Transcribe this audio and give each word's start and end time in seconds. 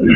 يا 0.00 0.06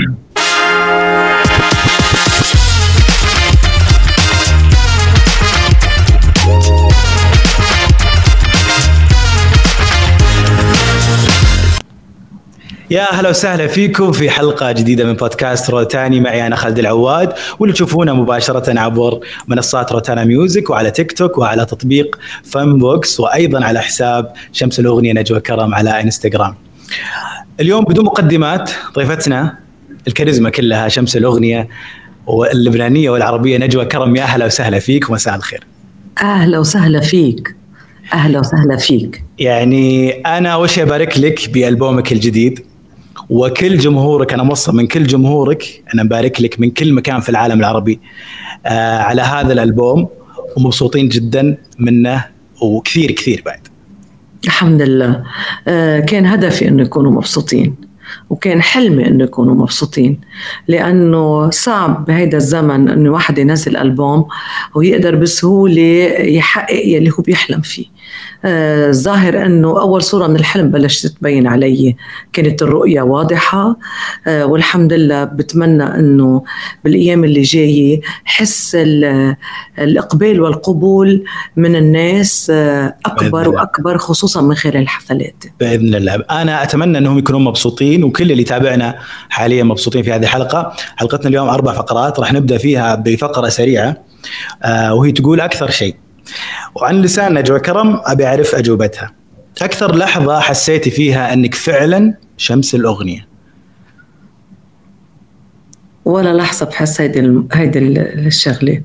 أهلا 13.13 13.29
وسهلا 13.29 13.67
فيكم 13.67 14.13
في 14.13 14.31
حلقة 14.31 14.73
جديدة 14.73 15.05
من 15.05 15.13
بودكاست 15.13 15.71
روتانا 15.71 16.21
معي 16.21 16.47
أنا 16.47 16.57
خالد 16.57 16.79
العواد 16.79 17.33
واللي 17.59 17.75
تشوفونا 17.75 18.13
مباشرة 18.13 18.81
عبر 18.81 19.21
منصات 19.49 19.93
روتانا 19.93 20.25
ميوزك 20.25 20.71
وعلى 20.71 20.91
تيك 20.91 21.13
توك 21.13 21.39
وعلى 21.39 21.65
تطبيق 21.65 22.19
فن 22.45 22.79
بوكس 22.79 23.21
وأيضا 23.21 23.65
على 23.65 23.81
حساب 23.81 24.33
شمس 24.53 24.81
الأغنية 24.81 25.13
نجوى 25.13 25.41
كرم 25.41 25.75
على 25.75 26.01
إنستغرام. 26.01 26.55
اليوم 27.61 27.85
بدون 27.85 28.05
مقدمات 28.05 28.71
ضيفتنا 28.95 29.62
الكاريزما 30.09 30.51
كلها 30.51 30.89
شمس 30.89 31.17
الأغنية 31.17 31.69
واللبنانية 32.27 33.11
والعربية 33.11 33.59
نجوى 33.59 33.85
كرم 33.85 34.17
يا 34.17 34.23
أهلا 34.23 34.47
وسهلا 34.47 34.79
فيك 34.79 35.11
ومساء 35.11 35.35
الخير. 35.37 35.65
أهلا 36.23 36.59
وسهلا 36.59 37.01
فيك. 37.01 37.55
أهلا 38.13 38.39
وسهلا 38.39 38.77
فيك. 38.77 39.25
يعني 39.39 40.11
أنا 40.11 40.67
شيء 40.67 40.85
أبارك 40.85 41.19
لك 41.19 41.51
بألبومك 41.51 42.13
الجديد 42.13 42.65
وكل 43.31 43.79
جمهورك 43.79 44.33
أنا 44.33 44.43
موصل 44.43 44.77
من 44.77 44.87
كل 44.87 45.07
جمهورك 45.07 45.83
أنا 45.95 46.03
مبارك 46.03 46.41
لك 46.41 46.61
من 46.61 46.71
كل 46.71 46.93
مكان 46.93 47.21
في 47.21 47.29
العالم 47.29 47.61
العربي 47.61 48.01
آه 48.67 48.99
على 48.99 49.23
هذا 49.23 49.53
الألبوم 49.53 50.09
ومبسوطين 50.57 51.09
جدا 51.09 51.57
منه 51.79 52.25
وكثير 52.63 53.11
كثير 53.11 53.43
بعد 53.47 53.69
الحمد 54.45 54.83
لله 54.83 55.23
آه 55.69 56.01
كان 56.01 56.27
هدفي 56.27 56.69
انه 56.69 56.83
يكونوا 56.83 57.13
مبسوطين 57.13 57.75
وكان 58.31 58.63
حلمي 58.63 59.07
إنه 59.09 59.25
يكونوا 59.25 59.55
مبسوطين. 59.55 60.21
لأنه 60.69 61.51
صعب 61.51 62.05
بهيدا 62.05 62.37
الزمن 62.37 62.89
إنه 62.89 63.11
واحد 63.11 63.39
ينزل 63.39 63.77
ألبوم 63.77 64.27
ويقدر 64.75 65.15
بسهولة 65.15 65.83
يحقق 66.19 66.87
يلي 66.87 67.11
هو 67.11 67.23
بيحلم 67.23 67.61
فيه. 67.61 67.87
آه، 68.45 68.91
ظاهر 68.91 69.47
أنه 69.47 69.81
أول 69.81 70.03
صورة 70.03 70.27
من 70.27 70.37
الحلم 70.37 70.71
بلشت 70.71 71.07
تبين 71.07 71.47
علي 71.47 71.97
كانت 72.33 72.63
الرؤية 72.63 73.03
واضحة. 73.03 73.77
آه، 74.27 74.47
والحمد 74.47 74.93
لله 74.93 75.25
بتمنى 75.25 75.85
أنه 75.85 76.43
بالأيام 76.85 77.25
اللي 77.25 77.43
جاية 77.43 78.01
حس 78.25 78.77
الإقبال 79.79 80.41
والقبول 80.41 81.25
من 81.57 81.77
الناس 81.77 82.53
آه، 82.55 82.95
أكبر 83.07 83.49
وأكبر 83.49 83.99
خصوصا 83.99 84.41
من 84.41 84.55
خلال 84.55 84.77
الحفلات. 84.77 85.45
بإذن 85.61 85.95
الله. 85.95 86.15
أنا 86.15 86.63
أتمنى 86.63 86.99
أنهم 86.99 87.19
يكونوا 87.19 87.41
مبسوطين 87.41 88.05
وكل 88.05 88.31
اللي 88.31 88.43
يتابعنا 88.43 88.95
حاليا 89.29 89.63
مبسوطين 89.63 90.03
في 90.03 90.13
هذه 90.13 90.23
الحلقة. 90.23 90.73
حلقتنا 90.97 91.29
اليوم 91.29 91.49
أربع 91.49 91.73
فقرات 91.73 92.21
راح 92.21 92.33
نبدأ 92.33 92.59
فيها 92.59 92.95
بفقرة 92.95 93.49
سريعة 93.49 93.97
وهي 94.91 95.13
تقول 95.13 95.41
أكثر 95.41 95.71
شيء. 95.71 95.95
وعن 96.75 97.03
لسان 97.03 97.35
نجوى 97.35 97.61
كرم 97.61 98.01
أبي 98.05 98.27
أعرف 98.27 98.55
أجوبتها. 98.55 99.13
أكثر 99.63 99.97
لحظة 99.97 100.41
حسيتي 100.41 100.91
فيها 100.91 101.33
أنك 101.33 101.55
فعلا 101.55 102.15
شمس 102.37 102.75
الأغنية. 102.75 103.27
ولا 106.05 106.35
لحظة 106.35 106.67
بحس 106.67 107.01
هيدي 107.01 107.43
هيدي 107.53 107.79
الشغلة. 107.79 108.83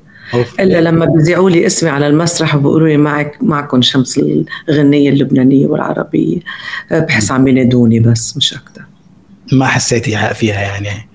إلا 0.60 0.80
لما 0.80 1.04
بيذيعوا 1.04 1.50
لي 1.50 1.66
اسمي 1.66 1.90
على 1.90 2.06
المسرح 2.06 2.54
وبيقولوا 2.54 2.88
لي 2.88 2.96
معك 2.96 3.38
معكم 3.40 3.82
شمس 3.82 4.20
الغنية 4.68 5.10
اللبنانية 5.10 5.66
والعربية. 5.66 6.40
بحس 6.90 7.30
عم 7.30 7.48
ينادوني 7.48 8.00
بس 8.00 8.36
مش 8.36 8.54
أكثر 8.54 8.82
ما 9.52 9.66
حسيتي 9.66 10.34
فيها 10.34 10.60
يعني. 10.60 11.08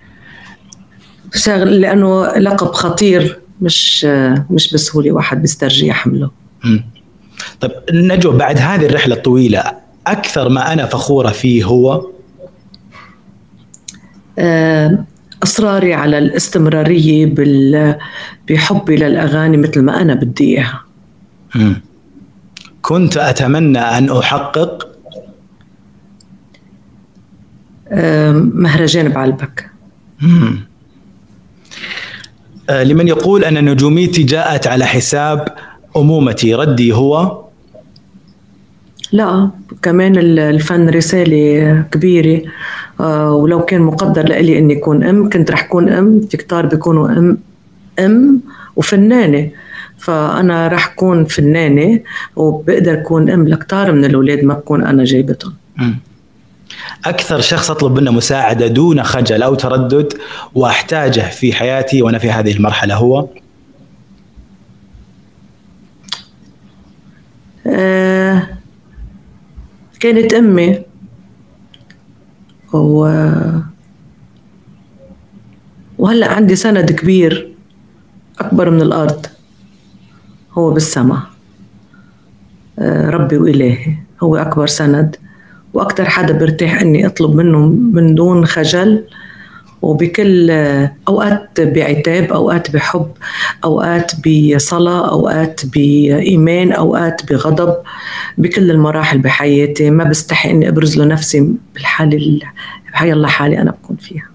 شغل 1.35 1.81
لأنه 1.81 2.37
لقب 2.37 2.71
خطير 2.71 3.39
مش 3.61 4.05
مش 4.49 4.73
بسهولة 4.73 5.11
واحد 5.11 5.41
بيسترجي 5.41 5.87
يحمله. 5.87 6.42
طيب 7.59 7.71
نجوى 7.93 8.37
بعد 8.37 8.57
هذه 8.57 8.85
الرحلة 8.85 9.15
الطويلة 9.15 9.63
أكثر 10.07 10.49
ما 10.49 10.73
أنا 10.73 10.85
فخورة 10.85 11.29
فيه 11.29 11.63
هو؟ 11.63 12.07
آه، 14.39 15.05
إصراري 15.43 15.93
على 15.93 16.17
الاستمرارية 16.17 17.25
بال 17.25 17.95
بحبي 18.49 18.95
للأغاني 18.95 19.57
مثل 19.57 19.81
ما 19.81 20.01
أنا 20.01 20.13
بدي 20.13 20.43
إياها. 20.43 20.83
كنت 22.81 23.17
أتمنى 23.17 23.79
أن 23.79 24.09
أحقق؟ 24.09 24.87
آه، 27.87 28.31
مهرجان 28.31 29.09
بعلبك. 29.09 29.69
آه، 32.69 32.83
لمن 32.83 33.07
يقول 33.07 33.43
أن 33.43 33.65
نجوميتي 33.69 34.23
جاءت 34.23 34.67
على 34.67 34.85
حساب 34.85 35.55
أمومتي 35.97 36.55
ردي 36.55 36.93
هو؟ 36.93 37.43
لا 39.11 39.49
كمان 39.81 40.17
الفن 40.17 40.89
رسالة 40.89 41.83
كبيرة. 41.91 42.41
آه، 42.99 43.31
ولو 43.31 43.65
كان 43.65 43.81
مقدر 43.81 44.29
لإلي 44.29 44.59
إني 44.59 44.77
أكون 44.77 45.03
أم 45.03 45.29
كنت 45.29 45.51
رح 45.51 45.63
أكون 45.63 45.89
أم 45.89 46.21
في 46.29 46.37
كتار 46.37 46.65
بيكونوا 46.65 47.09
أم 47.09 47.37
أم 47.99 48.41
وفنانة. 48.75 49.49
فأنا 49.97 50.67
رح 50.67 50.91
أكون 50.93 51.25
فنانة 51.25 51.99
وبقدر 52.35 52.93
أكون 52.93 53.29
أم 53.29 53.47
لكتار 53.47 53.91
من 53.91 54.05
الأولاد 54.05 54.43
ما 54.43 54.53
بكون 54.53 54.83
أنا 54.83 55.03
جايبتهم. 55.03 55.53
أكثر 57.05 57.41
شخص 57.41 57.71
أطلب 57.71 57.99
منه 57.99 58.11
مساعدة 58.11 58.67
دون 58.67 59.03
خجل 59.03 59.43
أو 59.43 59.55
تردد 59.55 60.13
وأحتاجه 60.55 61.21
في 61.21 61.53
حياتي 61.53 62.01
وأنا 62.01 62.17
في 62.17 62.31
هذه 62.31 62.51
المرحلة 62.51 62.95
هو؟ 62.95 63.27
آه 67.67 68.47
كانت 69.99 70.33
أمي. 70.33 70.81
و 72.73 72.99
وهلأ 75.97 76.31
عندي 76.31 76.55
سند 76.55 76.91
كبير 76.91 77.53
أكبر 78.39 78.69
من 78.69 78.81
الأرض. 78.81 79.25
هو 80.51 80.71
بالسماء 80.73 81.21
آه 82.79 83.09
ربي 83.09 83.37
وإلهي 83.37 83.95
هو 84.23 84.35
أكبر 84.35 84.67
سند. 84.67 85.15
وأكثر 85.73 86.05
حدا 86.05 86.37
برتاح 86.37 86.81
إني 86.81 87.05
أطلب 87.05 87.35
منه 87.35 87.67
من 87.67 88.15
دون 88.15 88.45
خجل 88.45 89.03
وبكل 89.83 90.51
أوقات 91.07 91.61
بعتاب 91.61 92.23
أوقات 92.31 92.71
بحب 92.71 93.07
أوقات 93.63 94.11
بصلاة 94.27 95.09
أوقات 95.09 95.61
بإيمان 95.65 96.71
أوقات 96.71 97.31
بغضب 97.31 97.75
بكل 98.37 98.71
المراحل 98.71 99.17
بحياتي. 99.17 99.89
ما 99.89 100.03
بستحي 100.03 100.51
إني 100.51 100.69
أبرز 100.69 100.97
له 100.97 101.05
نفسي 101.05 101.53
بالحاله 101.73 102.39
بحي 102.93 103.13
الله 103.13 103.27
حالي 103.27 103.61
أنا 103.61 103.71
بكون 103.71 103.95
فيها. 103.95 104.29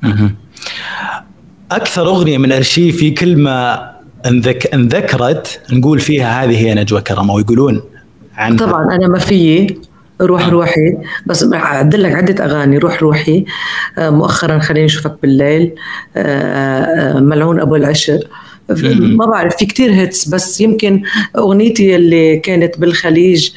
أكثر 1.70 2.06
أغنية 2.06 2.38
من 2.38 2.52
ارشيفي 2.52 3.10
كل 3.10 3.36
ما 3.36 3.90
انذك 4.26 4.74
انذكرت 4.74 5.60
نقول 5.72 6.00
فيها 6.00 6.44
هذه 6.44 6.56
هي 6.58 6.74
نجوى 6.74 7.00
كرم 7.00 7.30
أو 7.30 7.38
يقولون 7.38 7.82
عنها. 8.36 8.66
طبعا 8.66 8.94
أنا 8.94 9.08
ما 9.08 9.18
فيي. 9.18 9.80
روح 10.20 10.46
آه. 10.46 10.50
روحي. 10.50 10.96
بس 11.26 11.42
لك 11.42 12.14
عدة 12.14 12.44
أغاني. 12.44 12.78
روح 12.78 13.02
روحي. 13.02 13.44
آه، 13.98 14.10
مؤخرا 14.10 14.58
خليني 14.58 14.86
أشوفك 14.86 15.14
بالليل. 15.22 15.72
آه، 16.16 17.20
ملعون 17.20 17.60
أبو 17.60 17.76
العشر. 17.76 18.18
ما 18.98 19.26
بعرف 19.26 19.56
في 19.56 19.66
كتير 19.66 19.94
هيتس 19.94 20.28
بس 20.28 20.60
يمكن 20.60 21.02
أغنيتي 21.36 21.96
اللي 21.96 22.36
كانت 22.36 22.78
بالخليج 22.78 23.50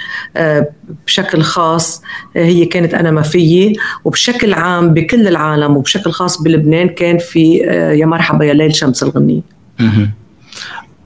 بشكل 1.08 1.42
خاص 1.42 2.02
هي 2.36 2.66
كانت 2.66 2.94
أنا 2.94 3.12
ما 3.12 3.22
فيي. 3.22 3.74
وبشكل 4.06 4.54
عام 4.54 4.94
بكل 4.94 5.28
العالم 5.28 5.78
وبشكل 5.78 6.12
خاص 6.12 6.42
بلبنان 6.42 6.90
كان 6.90 7.18
في 7.18 7.58
يا 8.00 8.06
مرحبا 8.06 8.46
يا 8.46 8.54
ليل 8.54 8.76
شمس 8.76 9.04
الغنية. 9.04 9.42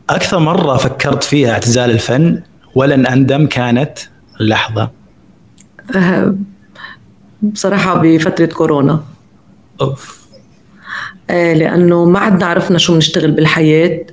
أكثر 0.09 0.39
مرة 0.39 0.77
فكرت 0.77 1.23
فيها 1.23 1.51
اعتزال 1.51 1.91
الفن 1.91 2.41
ولن 2.75 3.05
أندم 3.05 3.45
كانت 3.47 3.97
اللحظة 4.41 5.04
بصراحة 7.41 8.01
بفترة 8.01 8.45
كورونا. 8.45 9.03
أوف. 9.81 10.25
آه، 11.29 11.53
لأنه 11.53 12.05
ما 12.05 12.19
عدنا 12.19 12.45
عرفنا 12.45 12.77
شو 12.77 12.93
بنشتغل 12.93 13.31
بالحياة. 13.31 14.05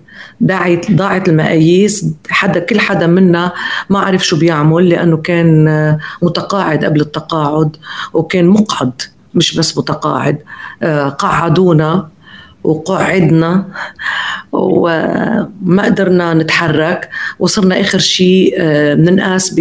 ضاعت 0.44 0.92
ضاعت 0.92 1.28
المقاييس. 1.28 2.06
حدا 2.28 2.60
كل 2.60 2.80
حدا 2.80 3.06
منا 3.06 3.52
ما 3.90 3.98
عرف 3.98 4.26
شو 4.26 4.38
بيعمل 4.38 4.88
لأنه 4.88 5.16
كان 5.16 5.68
آه، 5.68 5.98
متقاعد 6.22 6.84
قبل 6.84 7.00
التقاعد 7.00 7.76
وكان 8.12 8.46
مقعد 8.46 9.02
مش 9.34 9.56
بس 9.56 9.78
متقاعد. 9.78 10.38
آه، 10.82 11.08
قعدونا 11.08 12.08
وقعدنا. 12.64 13.68
وما 14.52 15.82
قدرنا 15.84 16.34
نتحرك. 16.34 17.08
وصرنا 17.38 17.80
آخر 17.80 17.98
شيء 17.98 18.54
بننقاس 18.94 19.54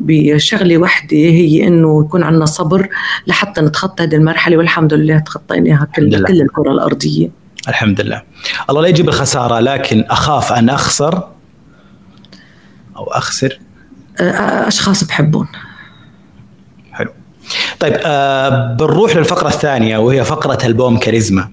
بشغله 0.00 0.78
وحدة 0.78 1.16
هي 1.16 1.66
إنه 1.66 2.04
يكون 2.06 2.22
عندنا 2.22 2.44
صبر 2.44 2.88
لحتى 3.26 3.60
نتخطى 3.60 4.04
هذه 4.04 4.14
المرحلة 4.14 4.56
والحمد 4.56 4.94
لله 4.94 5.18
تخطيناها 5.18 5.88
كل 5.96 6.24
كل 6.24 6.40
الكرة 6.42 6.72
الأرضية. 6.72 7.30
الحمد 7.68 8.00
لله. 8.00 8.22
الله 8.70 8.82
لا 8.82 8.88
يجيب 8.88 9.08
الخسارة 9.08 9.60
لكن 9.60 10.04
أخاف 10.10 10.52
أن 10.52 10.68
أخسر 10.68 11.28
أو 12.96 13.04
أخسر؟ 13.04 13.60
أشخاص 14.20 15.04
بحبهم 15.04 15.48
حلو. 16.92 17.10
طيب 17.80 17.94
آه 18.06 18.74
بنروح 18.74 19.16
للفقرة 19.16 19.48
الثانية 19.48 19.98
وهي 19.98 20.24
فقرة 20.24 20.66
البوم 20.66 20.98
كاريزما. 20.98 21.48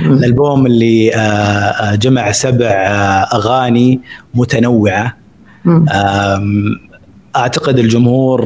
الألبوم 0.00 0.66
اللي 0.66 1.14
آه 1.14 1.94
جمع 1.94 2.32
سبع 2.32 2.66
آه 2.66 3.36
أغاني 3.36 4.00
متنوعة. 4.34 5.16
أعتقد 7.36 7.78
الجمهور 7.78 8.40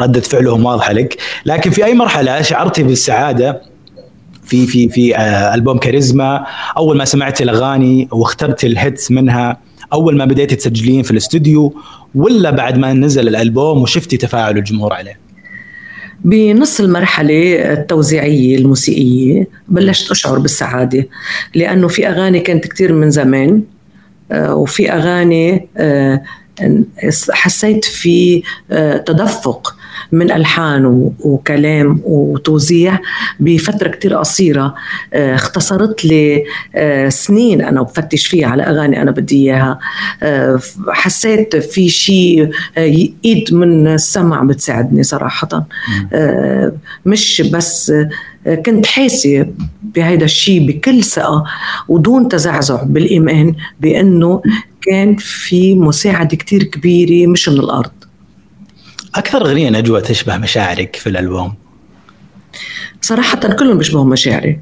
ردة 0.00 0.20
فعلهم 0.20 0.64
واضحة 0.64 0.92
لك. 0.92 1.16
لكن 1.46 1.70
في 1.70 1.84
أي 1.84 1.94
مرحلة 1.94 2.42
شعرتي 2.42 2.82
بالسعادة 2.82 3.62
في 4.44 4.66
في 4.66 4.88
في 4.88 5.18
ألبوم 5.54 5.78
كاريزما 5.78 6.46
أول 6.76 6.96
ما 6.96 7.04
سمعتي 7.04 7.44
الأغاني 7.44 8.08
واخترتي 8.12 8.66
الهيتس 8.66 9.10
منها 9.10 9.56
أول 9.92 10.16
ما 10.16 10.24
بديتي 10.24 10.56
تسجلين 10.56 11.02
في 11.02 11.10
الاستوديو 11.10 11.74
ولا 12.14 12.50
بعد 12.50 12.78
ما 12.78 12.92
نزل 12.92 13.28
الألبوم 13.28 13.82
وشفتي 13.82 14.16
تفاعل 14.16 14.58
الجمهور 14.58 14.92
عليه؟ 14.92 15.18
بنص 16.24 16.80
المرحلة 16.80 17.72
التوزيعية 17.72 18.56
الموسيقية 18.56 19.48
بلشت 19.68 20.10
أشعر 20.10 20.38
بالسعادة 20.38 21.06
لأنه 21.54 21.88
في 21.88 22.08
أغاني 22.08 22.40
كانت 22.40 22.66
كتير 22.66 22.92
من 22.92 23.10
زمان 23.10 23.62
وفي 24.32 24.92
أغاني 24.92 25.68
حسيت 27.30 27.84
في 27.84 28.42
تدفق. 29.06 29.76
من 30.12 30.30
ألحان 30.30 31.12
وكلام 31.20 32.00
وتوزيع 32.04 32.98
بفترة 33.40 33.88
كتير 33.88 34.14
قصيرة. 34.14 34.74
اختصرت 35.14 36.04
لي 36.04 36.44
سنين 37.08 37.62
أنا 37.62 37.82
بفتش 37.82 38.26
فيها 38.26 38.46
على 38.46 38.62
أغاني 38.62 39.02
أنا 39.02 39.10
بدي 39.10 39.36
إياها. 39.36 39.78
حسيت 40.88 41.56
في 41.56 41.88
شيء 41.88 42.50
إيد 43.24 43.54
من 43.54 43.86
السمع 43.86 44.42
بتساعدني 44.44 45.02
صراحة. 45.02 45.66
مش 47.06 47.42
بس 47.52 47.92
كنت 48.66 48.86
حاسة 48.86 49.46
بهذا 49.82 50.24
الشيء 50.24 50.66
بكل 50.66 51.04
ثقة 51.04 51.44
ودون 51.88 52.28
تزعزع 52.28 52.82
بالإيمان 52.82 53.54
بأنه 53.80 54.42
كان 54.82 55.16
في 55.16 55.74
مساعدة 55.74 56.36
كتير 56.36 56.62
كبيرة 56.62 57.26
مش 57.26 57.48
من 57.48 57.60
الأرض. 57.60 57.90
أكثر 59.14 59.46
أغنية 59.46 59.70
نجوى 59.70 60.00
تشبه 60.00 60.36
مشاعرك 60.36 60.96
في 60.96 61.08
الألبوم؟ 61.08 61.54
صراحة 63.00 63.38
كلهم 63.38 63.78
بيشبهوا 63.78 64.04
مشاعري 64.04 64.60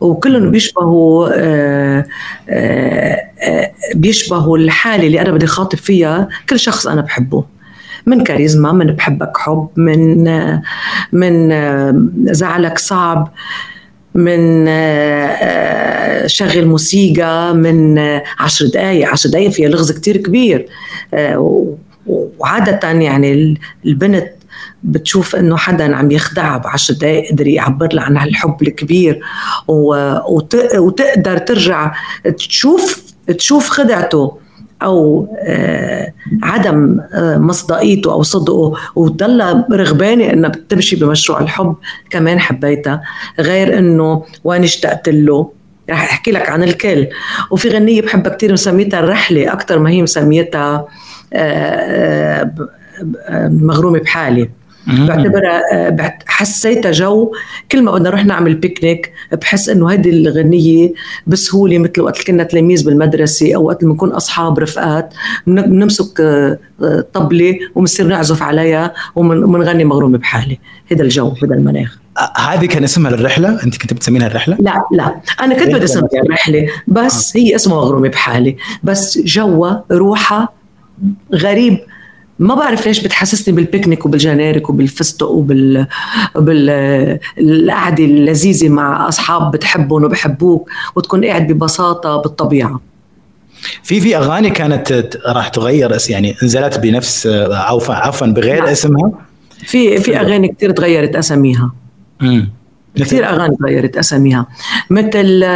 وكلهم 0.00 0.50
بيشبهوا 0.50 1.28
آآ 1.34 2.06
آآ 2.48 3.72
بيشبهوا 3.94 4.58
الحالة 4.58 5.06
اللي 5.06 5.20
أنا 5.20 5.30
بدي 5.30 5.46
خاطب 5.46 5.78
فيها 5.78 6.28
كل 6.48 6.58
شخص 6.58 6.86
أنا 6.86 7.00
بحبه 7.00 7.44
من 8.06 8.24
كاريزما 8.24 8.72
من 8.72 8.86
بحبك 8.86 9.36
حب 9.36 9.68
من 9.76 10.24
من 11.12 11.52
زعلك 12.34 12.78
صعب 12.78 13.32
من 14.14 14.66
شغل 16.26 16.66
موسيقى 16.66 17.54
من 17.54 17.98
عشر 18.38 18.66
دقايق 18.66 19.08
عشر 19.08 19.28
دقايق 19.28 19.50
فيها 19.50 19.68
لغز 19.68 19.92
كتير 19.92 20.16
كبير 20.16 20.68
وعادة 22.06 22.88
يعني 22.90 23.56
البنت 23.86 24.26
بتشوف 24.82 25.36
إنه 25.36 25.56
حدا 25.56 25.96
عم 25.96 26.10
يخدعها 26.10 26.58
بعشر 26.58 26.94
دقائق 26.94 27.32
قدر 27.32 27.46
يعبر 27.46 27.88
لها 27.92 28.04
عن 28.04 28.16
هالحب 28.16 28.62
الكبير 28.62 29.20
وتقدر 30.78 31.38
ترجع 31.38 31.92
تشوف 32.38 33.02
تشوف 33.38 33.68
خدعته 33.68 34.38
أو 34.82 35.28
عدم 36.42 37.00
مصداقيته 37.14 38.12
أو 38.12 38.22
صدقه. 38.22 38.72
وتضل 38.96 39.64
رغبانة 39.72 40.32
إنها 40.32 40.50
بتمشي 40.50 40.96
بمشروع 40.96 41.40
الحب 41.40 41.76
كمان 42.10 42.40
حبيتها. 42.40 43.02
غير 43.40 43.78
إنه 43.78 44.24
وين 44.44 44.62
اشتقت 44.62 45.08
له؟ 45.08 45.50
رح 45.90 46.02
أحكي 46.02 46.30
لك 46.30 46.50
عن 46.50 46.62
الكل. 46.62 47.06
وفي 47.50 47.68
غنية 47.68 48.02
بحبها 48.02 48.34
كثير 48.34 48.52
مسميتها 48.52 49.00
الرحلة 49.00 49.52
أكثر 49.52 49.78
ما 49.78 49.90
هي 49.90 50.02
مسميتها 50.02 50.86
مغرومة 53.48 53.98
بحالي. 53.98 54.50
بعتبرها 54.86 55.62
حسيتها 56.26 56.92
جو 56.92 57.32
كل 57.72 57.82
ما 57.82 57.92
بدنا 57.92 58.08
نروح 58.08 58.24
نعمل 58.24 58.54
بيكنيك 58.54 59.12
بحس 59.32 59.68
إنه 59.68 59.90
هذه 59.90 60.10
الغنية 60.10 60.92
بسهوله 61.26 61.78
مثل 61.78 62.00
وقت 62.00 62.26
كنا 62.26 62.42
تلاميذ 62.42 62.84
بالمدرسة 62.84 63.54
أو 63.54 63.64
وقت 63.64 63.84
نكون 63.84 64.12
أصحاب 64.12 64.58
رفقات 64.58 65.14
بنمسك 65.46 66.22
طبلة 67.12 67.58
وبنصير 67.74 68.06
نعزف 68.06 68.42
عليها 68.42 68.94
ومنغني 69.14 69.84
مغرومة 69.84 70.18
بحالي. 70.18 70.58
هذا 70.92 71.02
الجو 71.02 71.32
هذا 71.42 71.54
المناخ. 71.54 71.98
هذه 72.36 72.66
كان 72.66 72.84
اسمها 72.84 73.10
الرحلة؟ 73.10 73.64
أنت 73.64 73.76
كنت 73.76 73.94
بتسمينها 73.94 74.26
الرحلة؟ 74.26 74.56
لا 74.60 74.82
لا. 74.92 75.20
أنا 75.40 75.54
كنت 75.54 75.74
بدي 75.74 75.84
أسميها 75.84 76.22
الرحلة 76.24 76.68
بس 76.86 77.36
آه. 77.36 77.40
هي 77.40 77.56
اسمها 77.56 77.76
مغرومة 77.76 78.08
بحالي. 78.08 78.56
بس 78.82 79.18
جوها 79.18 79.84
روحها 79.90 80.48
غريب. 81.34 81.78
ما 82.38 82.54
بعرف 82.54 82.86
ليش 82.86 83.02
بتحسسني 83.02 83.54
بالبيكنيك 83.54 84.06
وبالجنارك 84.06 84.70
وبالفستق 84.70 85.30
وبال 85.30 85.86
بالقعدة 86.36 88.04
اللذيذة 88.04 88.68
مع 88.68 89.08
أصحاب 89.08 89.50
بتحبهم 89.50 90.04
وبحبوك 90.04 90.70
وتكون 90.96 91.24
قاعد 91.24 91.52
ببساطة 91.52 92.16
بالطبيعة. 92.16 92.80
في 93.82 94.00
في 94.00 94.16
أغاني 94.16 94.50
كانت 94.50 95.18
راح 95.26 95.48
تغير 95.48 95.96
يعني 96.08 96.36
نزلت 96.42 96.78
بنفس 96.78 97.26
عفوا 97.52 97.94
عفوا 97.94 98.26
بغير 98.26 98.64
لا. 98.64 98.72
اسمها؟ 98.72 99.12
في 99.66 100.00
في 100.00 100.20
أغاني 100.20 100.48
كثير 100.48 100.70
تغيرت 100.70 101.16
أساميها. 101.16 101.72
امم 102.22 102.50
كثير 102.96 103.28
أغاني 103.28 103.56
تغيرت 103.56 103.96
أساميها. 103.96 104.46
مثل 104.90 105.46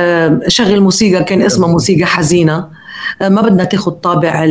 شغل 0.48 0.80
موسيقى 0.80 1.24
كان 1.24 1.42
اسمها 1.42 1.68
موسيقى 1.68 2.04
حزينة. 2.04 2.68
ما 3.20 3.42
بدنا 3.42 3.64
تاخذ 3.64 3.90
طابع 3.90 4.44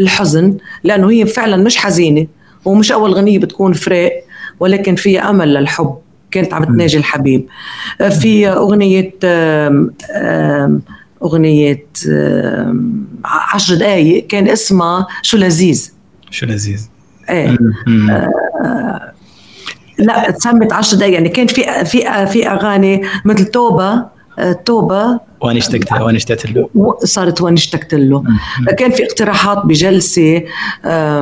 الحزن 0.00 0.56
لأنه 0.84 1.10
هي 1.10 1.26
فعلا 1.26 1.56
مش 1.56 1.76
حزينة 1.76 2.26
ومش 2.64 2.92
أول 2.92 3.14
غنية 3.14 3.38
بتكون 3.38 3.72
فراق 3.72 4.12
ولكن 4.60 4.94
فيها 4.94 5.30
أمل 5.30 5.54
للحب. 5.54 5.96
كانت 6.30 6.54
عم 6.54 6.64
تناجي 6.64 6.98
الحبيب. 6.98 7.48
في 8.20 8.48
أغنية 8.48 9.12
أغنية 11.22 11.86
عشر 13.24 13.74
دقائق 13.74 14.26
كان 14.26 14.48
اسمها 14.48 15.06
شو 15.22 15.36
لذيذ. 15.36 15.92
شو 16.30 16.46
لذيذ. 16.46 16.88
إيه. 17.30 17.58
آه 18.10 19.12
لا 19.98 20.30
تسمت 20.30 20.72
عشر 20.72 20.96
دقائق 20.96 21.14
يعني 21.14 21.28
كان 21.28 21.46
في 21.46 21.84
في 21.84 22.26
في 22.26 22.48
أغاني 22.48 23.02
مثل 23.24 23.44
توبة 23.44 24.15
توبة. 24.64 25.20
وأنا 25.40 25.58
اشتقت 25.58 25.92
وأنا 25.92 26.16
اشتقت 26.16 26.46
له. 26.46 26.68
صارت 27.04 27.40
وأنا 27.40 27.56
اشتقت 27.56 27.94
له. 27.94 28.22
كان 28.78 28.90
في 28.90 29.04
اقتراحات 29.04 29.66
بجلسة 29.66 30.42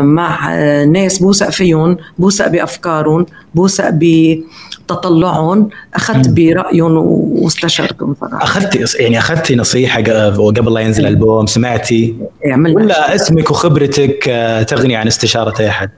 مع 0.01 0.55
ناس 0.85 1.19
بوثق 1.19 1.51
فيهم 1.51 1.97
بوثق 2.19 2.49
بأفكارهم 2.49 3.27
بوثق 3.55 3.91
بتطلعهم. 3.93 5.69
أخذت 5.95 6.29
برأيهم 6.29 6.97
واستشرتهم 6.97 8.17
صراحة. 8.21 8.43
أخذتي 8.45 8.85
يعني 9.03 9.19
أخذتي 9.19 9.57
نصيحة 9.57 10.01
قبل 10.01 10.75
لا 10.75 10.81
ينزل 10.81 11.07
البوم 11.07 11.47
سمعتي؟ 11.47 12.17
ولا 12.57 13.15
اسمك 13.15 13.51
وخبرتك 13.51 14.25
تغني 14.69 14.97
عن 14.97 15.07
استشارة 15.07 15.55
أي 15.61 15.69
أحد؟ 15.69 15.91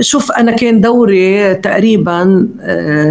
شوف 0.00 0.32
أنا 0.32 0.52
كان 0.52 0.80
دوري 0.80 1.54
تقريبا 1.54 2.48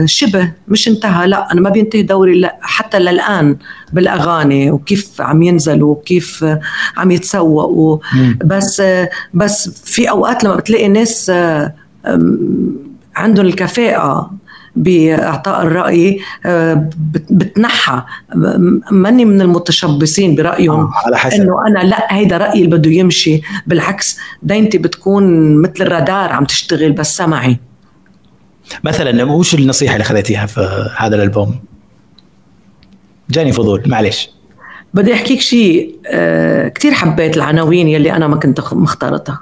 شبه 0.06 0.52
مش 0.68 0.88
انتهى 0.88 1.28
لا 1.28 1.52
أنا 1.52 1.62
ما 1.62 1.70
بينتهي 1.70 2.02
دوري 2.02 2.40
لا 2.40 2.58
حتى 2.62 3.00
للآن 3.00 3.56
بالأغاني 3.94 4.72
وكيف 4.72 5.22
عم 5.22 5.42
ينزلوا 5.44 5.92
وكيف 5.92 6.46
عم 6.98 7.12
يتسوقوا. 7.12 7.98
بس 8.46 8.84
بس 9.34 9.70
في 9.86 10.10
أوقات 10.10 10.44
لما 10.44 10.56
بتلاقي 10.56 10.88
ناس 10.88 11.32
عندهم 13.16 13.46
الكفاءة 13.46 14.32
بإعطاء 14.76 15.62
الرأي 15.62 16.20
بتنحى 17.30 18.02
ماني 18.92 19.26
من 19.26 19.42
المتشبثين 19.42 20.36
برأيهم 20.36 20.92
على 21.06 21.18
حسب. 21.18 21.42
إنه 21.42 21.68
أنا 21.68 21.80
لا 21.80 22.08
هيدا 22.16 22.38
رأيي 22.38 22.64
اللي 22.66 22.78
بده 22.78 22.92
يمشي. 22.92 23.42
بالعكس 23.68 24.20
دينتي 24.44 24.78
بتكون 24.78 25.56
مثل 25.62 25.82
الرادار 25.82 26.32
عم 26.32 26.46
تشتغل 26.46 26.92
بس 26.92 27.18
سمعي 27.18 27.60
مثلا 28.84 29.24
وش 29.24 29.56
النصيحة 29.56 29.94
اللي 29.94 30.04
خذيتيها 30.04 30.46
في 30.46 30.90
هذا 30.98 31.16
الألبوم؟ 31.16 31.60
جاني 33.30 33.52
فضول 33.52 33.84
معلش. 33.86 34.30
بدي 34.94 35.14
أحكيك 35.14 35.42
شيء 35.42 35.96
آه 36.08 36.68
كثير 36.68 36.94
حبيت 36.94 37.38
العناوين 37.38 37.88
يلي 37.88 38.14
أنا 38.14 38.28
ما 38.28 38.36
كنت 38.36 38.62
مختارتها. 38.72 39.40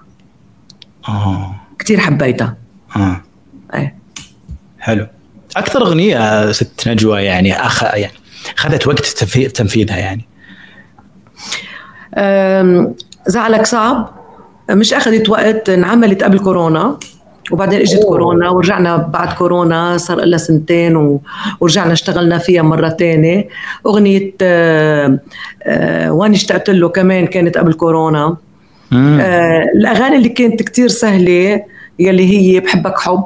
آه. 1.10 1.56
كثير 1.80 2.00
حبيتها. 2.00 2.58
آه. 2.96 3.22
إيه. 3.74 3.96
حلو. 4.80 5.08
أكثر 5.58 5.82
أغنية 5.82 6.52
ست 6.52 6.88
نجوى 6.88 7.22
يعني 7.22 7.54
اخ 7.66 7.84
يعني 7.84 8.14
اخذت 8.58 8.88
وقت 8.88 9.06
تنفي- 9.06 9.48
تنفيذها 9.48 9.98
يعني. 9.98 10.26
زعلك 13.28 13.66
صعب؟ 13.66 14.10
مش 14.72 14.94
أخذت 14.94 15.30
وقت 15.30 15.70
انعملت 15.70 16.24
قبل 16.24 16.40
كورونا 16.40 16.98
وبعدين 17.52 17.80
إجت. 17.82 18.04
كورونا 18.04 18.50
ورجعنا 18.50 18.98
بعد 18.98 19.34
كورونا 19.34 19.98
صار 19.98 20.18
لها 20.20 20.38
سنتين 20.38 20.96
و- 20.96 21.22
ورجعنا 21.60 21.94
اشتغلنا 21.94 22.38
فيها 22.38 22.62
مرة 22.62 22.90
تانية. 22.90 23.48
أغنية 23.86 24.34
آه، 24.42 25.20
آه، 25.64 26.12
وين 26.12 26.32
اشتقت 26.34 26.70
له 26.70 26.90
كمان 26.90 27.28
كانت 27.28 27.58
قبل 27.58 27.74
كورونا. 27.74 28.38
آه، 28.94 29.64
الأغاني 29.76 30.16
اللي 30.16 30.30
كانت 30.30 30.62
كتير 30.64 30.88
سهلة 30.88 31.64
يلي 32.00 32.30
هي 32.56 32.60
بحبك 32.60 33.00
حب. 33.00 33.24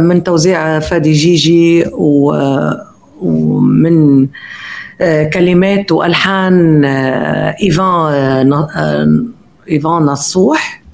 من 0.00 0.22
توزيع 0.24 0.78
فادي 0.78 1.12
جيجي 1.12 1.86
آه، 1.86 2.86
ومن 3.22 4.26
آه، 5.00 5.24
كلمات 5.24 5.92
وألحان 5.92 6.84
آه، 6.84 7.54
إيفان 7.62 8.52
آه، 8.52 8.68
آه، 8.76 9.24
إيفان 9.70 10.02
نصوح 10.02 10.84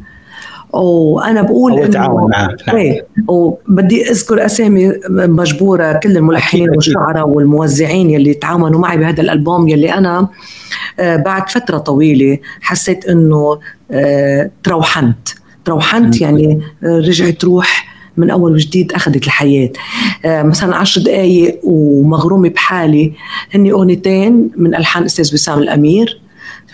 وأنا 0.72 1.42
بقول 1.42 1.72
هو 1.72 1.86
تعاون 1.86 2.30
معاه 2.30 2.56
نعم. 2.68 2.94
وبدي 3.28 4.10
أذكر 4.10 4.44
أسامي 4.44 4.92
مجبورة 5.10 5.92
كل 5.92 6.16
الملحنين. 6.16 6.70
والشعراء 6.70 7.28
والموزعين 7.28 8.10
يلي 8.10 8.34
تعاونوا 8.34 8.80
معي 8.80 8.96
بهذا 8.96 9.20
الألبوم 9.20 9.68
يلي 9.68 9.94
أنا 9.94 10.28
آه، 11.00 11.16
بعد 11.16 11.50
فترة 11.50 11.78
طويلة 11.78 12.38
حسيت 12.60 13.06
إنه 13.06 13.58
آه، 13.90 14.50
تروحنت 14.62 15.28
تروحنت. 15.64 16.20
يعني 16.20 16.60
آه، 16.84 16.98
رجعت 16.98 17.44
روح 17.44 17.89
من 18.16 18.30
أول 18.30 18.52
وجديد 18.52 18.92
أخذت 18.92 19.26
الحياة. 19.26 19.70
آه، 20.24 20.42
مثلا 20.42 20.76
عشر 20.76 21.00
دقائق 21.02 21.60
ومغرومة 21.64 22.48
بحالي. 22.48 23.12
هني 23.54 23.72
أغنيتين 23.72 24.50
من 24.56 24.74
ألحان 24.74 25.04
أستاذ 25.04 25.34
وسام 25.34 25.58
الأمير. 25.58 26.20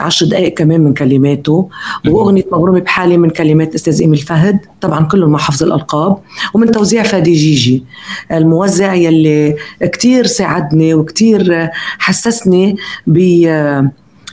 عشر 0.00 0.26
دقائق 0.26 0.54
كمان 0.54 0.80
من 0.80 0.94
كلماته. 0.94 1.68
وأغنية 2.08 2.44
مغرومة 2.52 2.80
بحالي 2.80 3.16
من 3.16 3.30
كلمات 3.30 3.74
أستاذ 3.74 4.00
إيميل 4.00 4.18
فهد. 4.18 4.58
طبعا 4.80 5.04
كلهم 5.04 5.30
مع 5.30 5.38
حفظ 5.38 5.62
الألقاب. 5.62 6.16
ومن 6.54 6.70
توزيع 6.72 7.02
فادي 7.02 7.32
جيجي. 7.32 7.84
الموزع 8.32 8.94
يلي 8.94 9.56
كتير 9.82 10.26
ساعدني 10.26 10.94
وكتير 10.94 11.68
حسسني 11.98 12.76
ب- 13.06 13.88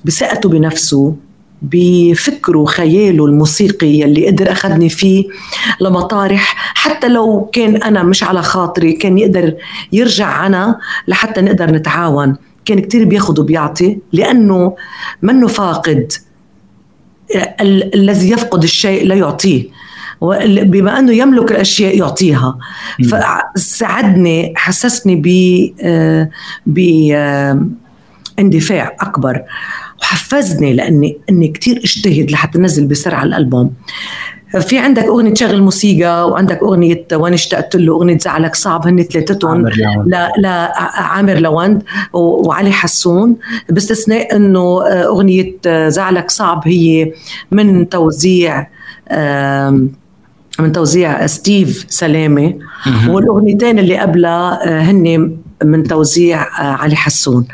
بثقته 0.06 0.50
بنفسه. 0.50 1.16
بفكره 1.64 2.58
وخياله 2.60 3.26
الموسيقي 3.26 3.88
يلي 3.88 4.28
قدر 4.28 4.52
أخذني 4.52 4.90
فيه 4.90 5.26
لمطارح 5.82 6.74
حتى 6.76 7.08
لو 7.08 7.50
كان 7.54 7.76
أنا 7.76 8.04
مش 8.04 8.24
على 8.24 8.44
خاطري 8.44 8.94
كان 8.94 9.18
يقدر 9.18 9.54
يرجع 9.92 10.46
أنا 10.46 10.80
لحتى 11.08 11.42
نقدر 11.42 11.72
نتعاون. 11.72 12.36
كان 12.66 12.80
كتير 12.80 13.06
بياخد 13.06 13.40
وبيعطي 13.40 13.98
لأنه 14.14 14.76
منه 15.22 15.48
فاقد. 15.48 16.12
ال- 17.62 17.96
الذي 17.96 18.30
يفقد 18.32 18.64
الشيء 18.64 19.08
لا 19.08 19.16
يعطيه. 19.16 19.64
بما 20.64 21.00
أنه 21.00 21.12
يملك 21.12 21.52
الأشياء 21.52 21.98
يعطيها. 21.98 22.58
فساعدني 23.56 24.54
حسسني 24.56 25.16
ب 25.16 25.28
آه، 25.82 26.30
ب 26.66 26.80
آه، 27.14 27.66
اندفاع 28.40 28.96
أكبر. 29.02 29.42
وحفزني 30.04 30.74
لاني 30.74 31.18
إني 31.30 31.48
كثير 31.48 31.78
اجتهد 31.78 32.32
لحتى 32.32 32.58
انزل 32.58 32.88
بسرعة 32.88 33.24
الألبوم 33.24 33.74
في 34.60 34.78
عندك 34.78 35.04
أغنية 35.04 35.34
شغل 35.34 35.62
موسيقى 35.62 36.30
وعندك 36.30 36.60
أغنية 36.64 37.06
وين 37.14 37.34
اشتقت 37.34 37.76
له 37.76 37.94
أغنية 37.94 38.18
زعلك 38.18 38.56
صعب 38.56 38.88
هن 38.88 39.04
ثلاثتهم. 39.04 39.68
لا 40.06 40.32
لا 40.38 40.74
عامر 41.02 41.34
لوند 41.34 41.84
وعلي 42.14 42.72
حسون 42.72 43.36
باستثناء 43.70 44.36
إنه 44.36 44.84
أغنية 44.88 45.56
زعلك 45.88 46.32
صعب 46.32 46.62
هي 46.66 47.12
من 47.52 47.90
توزيع 47.90 48.68
من 50.60 50.72
توزيع 50.72 51.28
ستيف 51.28 51.86
سلامة. 51.90 52.54
والأغنيتين 53.10 53.80
اللي 53.80 53.98
قبلها 53.98 54.60
آه، 54.68 54.82
هن 54.82 55.38
من 55.64 55.84
توزيع 55.84 56.42
آه، 56.42 56.74
علي 56.74 56.96
حسون. 56.96 57.48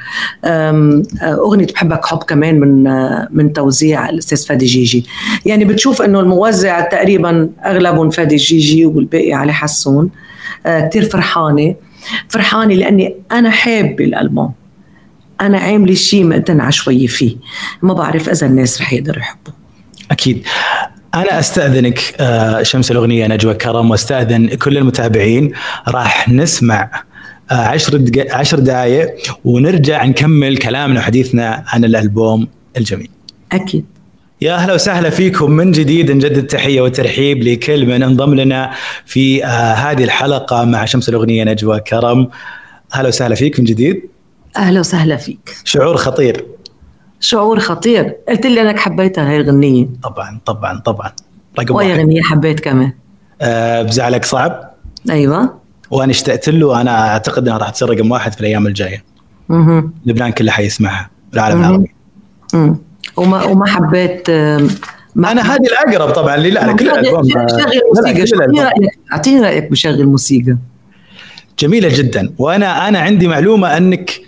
آه، 0.45 1.03
أغنية 1.23 1.65
بحبك 1.65 2.05
حب 2.05 2.17
كمان 2.17 2.59
من 2.59 2.87
آه، 2.87 3.27
من 3.31 3.53
توزيع 3.53 4.09
الأستاذ 4.09 4.45
فادي 4.45 4.65
جيجي. 4.65 5.05
يعني 5.45 5.65
بتشوف 5.65 6.01
إنه 6.01 6.19
الموزع 6.19 6.81
تقريبا 6.81 7.49
أغلبهم 7.65 8.09
فادي 8.09 8.35
جيجي 8.35 8.85
والباقي 8.85 9.33
علي 9.33 9.53
حسون. 9.53 10.09
كتير 10.65 11.05
فرحانة. 11.05 11.75
فرحانة 12.29 12.73
لأني 12.73 13.15
أنا 13.31 13.49
حابة 13.49 14.03
الألبوم. 14.05 14.51
أنا 15.41 15.57
عاملة 15.57 15.93
شيء 15.93 16.25
مقتنعه 16.25 16.69
شوي 16.69 17.07
فيه. 17.07 17.35
ما 17.81 17.93
بعرف 17.93 18.29
إذا 18.29 18.47
الناس 18.47 18.81
رح 18.81 18.93
يقدروا 18.93 19.19
يحبوا 19.19 19.53
أكيد. 20.11 20.43
أنا 21.15 21.39
أستأذنك 21.39 21.99
شمس 22.61 22.91
الأغنية 22.91 23.27
نجوى 23.27 23.53
كرم 23.53 23.91
وأستأذن 23.91 24.47
كل 24.47 24.77
المتابعين. 24.77 25.51
راح 25.87 26.29
نسمع 26.29 27.03
آه، 27.51 27.53
عشر 27.53 27.97
دق... 27.97 28.35
عشر 28.35 28.59
دقائق 28.59 29.15
ونرجع 29.45 30.05
نكمل 30.05 30.57
كلامنا 30.57 30.99
وحديثنا 30.99 31.63
عن 31.67 31.85
الألبوم 31.85 32.47
الجميل. 32.77 33.09
أكيد. 33.51 33.85
يا 34.41 34.55
أهلا 34.55 34.73
وسهلا 34.73 35.09
فيكم 35.09 35.51
من 35.51 35.71
جديد 35.71 36.11
نجدد 36.11 36.37
التحيه 36.37 36.81
والترحيب 36.81 37.43
لكل 37.43 37.85
من 37.85 38.03
انضم 38.03 38.33
لنا 38.35 38.71
في 39.05 39.45
آه، 39.45 39.73
هذه 39.73 40.03
الحلقة 40.03 40.65
مع 40.65 40.85
شمس 40.85 41.09
الأغنية 41.09 41.43
نجوى 41.43 41.79
كرم. 41.79 42.29
أهلا 42.95 43.07
وسهلا 43.07 43.35
فيك 43.35 43.59
من 43.59 43.65
جديد. 43.65 44.01
أهلا 44.57 44.79
وسهلا 44.79 45.15
فيك. 45.15 45.55
شعور 45.63 45.97
خطير. 45.97 46.45
شعور 47.19 47.59
خطير. 47.59 48.15
قلت 48.29 48.45
لي 48.45 48.61
أنك 48.61 48.79
حبيتها 48.79 49.29
هاي 49.29 49.37
الغنيه 49.37 49.87
طبعا 50.03 50.39
طبعا 50.45 50.79
طبعا. 50.79 51.11
رقم 51.59 51.75
واحد. 51.75 51.99
غنيه 51.99 52.21
حبيت 52.21 52.59
كمان. 52.59 52.93
آه، 53.41 53.81
بزعلك 53.81 54.25
صعب؟ 54.25 54.73
أيوه. 55.09 55.59
وأنا 55.91 56.11
اشتقت 56.11 56.49
له 56.49 56.81
أنا 56.81 57.11
أعتقد 57.11 57.47
انها 57.47 57.57
راح 57.57 57.69
تصير 57.69 57.89
رقم 57.89 58.11
واحد 58.11 58.33
في 58.33 58.39
الأيام 58.41 58.67
الجاية. 58.67 59.03
أها 59.51 59.89
لبنان 60.05 60.31
كله 60.31 60.51
حيسمعها 60.51 61.09
والعالم 61.31 61.57
مهم. 61.57 61.65
العربي. 61.69 61.93
أمم. 62.53 62.77
وما 63.17 63.43
وما 63.43 63.65
حبيت 63.65 64.29
ما 65.15 65.31
أنا 65.31 65.41
هذه 65.41 65.67
الأقرب 65.67 66.09
طبعا 66.13 66.37
لي 66.37 66.49
لا 66.49 66.71
كل 66.71 66.89
الالبوم 66.89 67.29
شغل 67.29 68.25
موسيقى 68.25 68.71
أعطيني 69.11 69.41
رأيك؟ 69.41 69.71
بشغل 69.71 70.05
موسيقى 70.05 70.57
جميلة 71.59 71.89
جدا. 71.97 72.33
وأنا 72.37 72.87
أنا 72.87 72.99
عندي 72.99 73.27
معلومة 73.27 73.77
أنك 73.77 74.21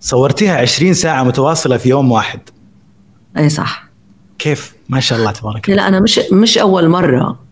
صورتيها 0.00 0.56
20 0.56 0.94
ساعة 0.94 1.22
متواصلة 1.22 1.76
في 1.76 1.88
يوم 1.88 2.12
واحد. 2.12 2.40
أي 3.38 3.48
صح. 3.48 3.84
كيف؟ 4.38 4.74
ما 4.88 5.00
شاء 5.00 5.18
الله 5.18 5.30
تبارك 5.32 5.68
الله. 5.68 5.76
لا 5.82 5.88
أنا 5.88 6.00
مش 6.00 6.20
مش 6.32 6.58
أول 6.58 6.88
مرة. 6.88 7.45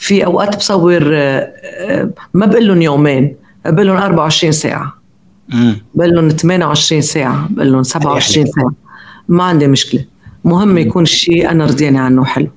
في 0.00 0.24
أوقات 0.24 0.56
بصور 0.56 1.10
آه، 1.14 1.52
آه، 1.64 2.10
ما 2.34 2.46
بقول 2.46 2.68
لهم 2.68 2.82
يومين 2.82 3.36
بقول 3.64 3.86
لهم 3.86 3.96
24 3.96 4.52
ساعة. 4.52 4.96
بقول 5.94 6.14
لهم 6.14 6.28
28 6.28 7.02
ساعة 7.02 7.48
بقول 7.50 7.72
لهم 7.72 7.82
27 7.82 8.46
ساعة. 8.46 8.72
ما 9.28 9.44
عندي 9.44 9.66
مشكلة. 9.66 10.04
مهم 10.44 10.78
يكون 10.78 11.02
الشيء 11.02 11.50
أنا 11.50 11.64
رضيانه 11.66 12.00
عنه 12.00 12.24
حلو. 12.24 12.48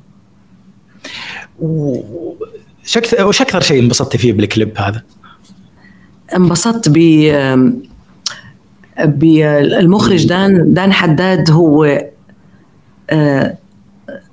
وش 1.59 3.41
أكثر 3.41 3.61
شيء 3.61 3.83
انبسطتي 3.83 4.17
فيه 4.17 4.33
بالكليب 4.33 4.77
هذا؟ 4.77 5.03
انبسطت 6.35 6.89
ب 6.89 6.97
بالمخرج 8.97 10.27
دان 10.27 10.73
دان 10.73 10.93
حداد 10.93 11.51
هو 11.51 12.03
آه، 13.09 13.57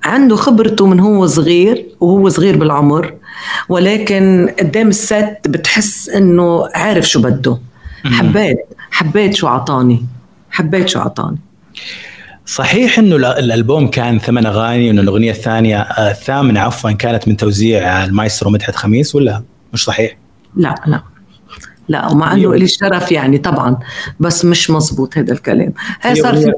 عنده 0.05 0.37
خبرته 0.37 0.87
من 0.87 1.01
هو 1.01 1.27
صغير 1.27 1.87
وهو 2.01 2.29
صغير 2.29 2.57
بالعمر 2.57 3.15
ولكن 3.69 4.51
قدام 4.59 4.89
الست 4.89 5.37
بتحس 5.47 6.09
إنه 6.09 6.69
عارف 6.75 7.09
شو 7.09 7.21
بده. 7.23 7.59
حبيت 8.05 8.57
حبيت 8.91 9.35
شو 9.35 9.47
عطاني 9.47 10.07
حبيت 10.51 10.89
شو 10.89 11.01
عطاني 11.01 11.39
صحيح 12.47 12.99
إنه 12.99 13.17
ال- 13.17 13.25
الألبوم 13.25 13.89
كان 13.89 14.19
ثمان 14.19 14.47
أغاني 14.47 14.89
وإنه 14.89 15.03
الأغنية 15.03 15.31
الثانية 15.31 15.81
آه، 15.81 16.11
الثامنة 16.11 16.61
عفوا 16.61 16.91
كانت 16.93 17.29
من 17.29 17.37
توزيع 17.37 18.05
المايسترو 18.05 18.51
مدحت 18.51 18.77
خميس 18.77 19.15
ولا 19.15 19.43
مش 19.73 19.85
صحيح؟ 19.85 20.17
لا 20.57 20.75
لا. 20.87 21.03
لا 21.91 22.13
ومع 22.13 22.33
إنه 22.33 22.55
لي 22.55 22.65
الشرف 22.65 23.13
يعني 23.13 23.39
طبعا 23.39 23.77
بس 24.21 24.45
مش 24.45 24.71
مزبوط 24.71 25.19
هذا 25.19 25.33
الكلام. 25.33 25.73
هي 26.01 26.15
صار 26.15 26.37
في 26.37 26.53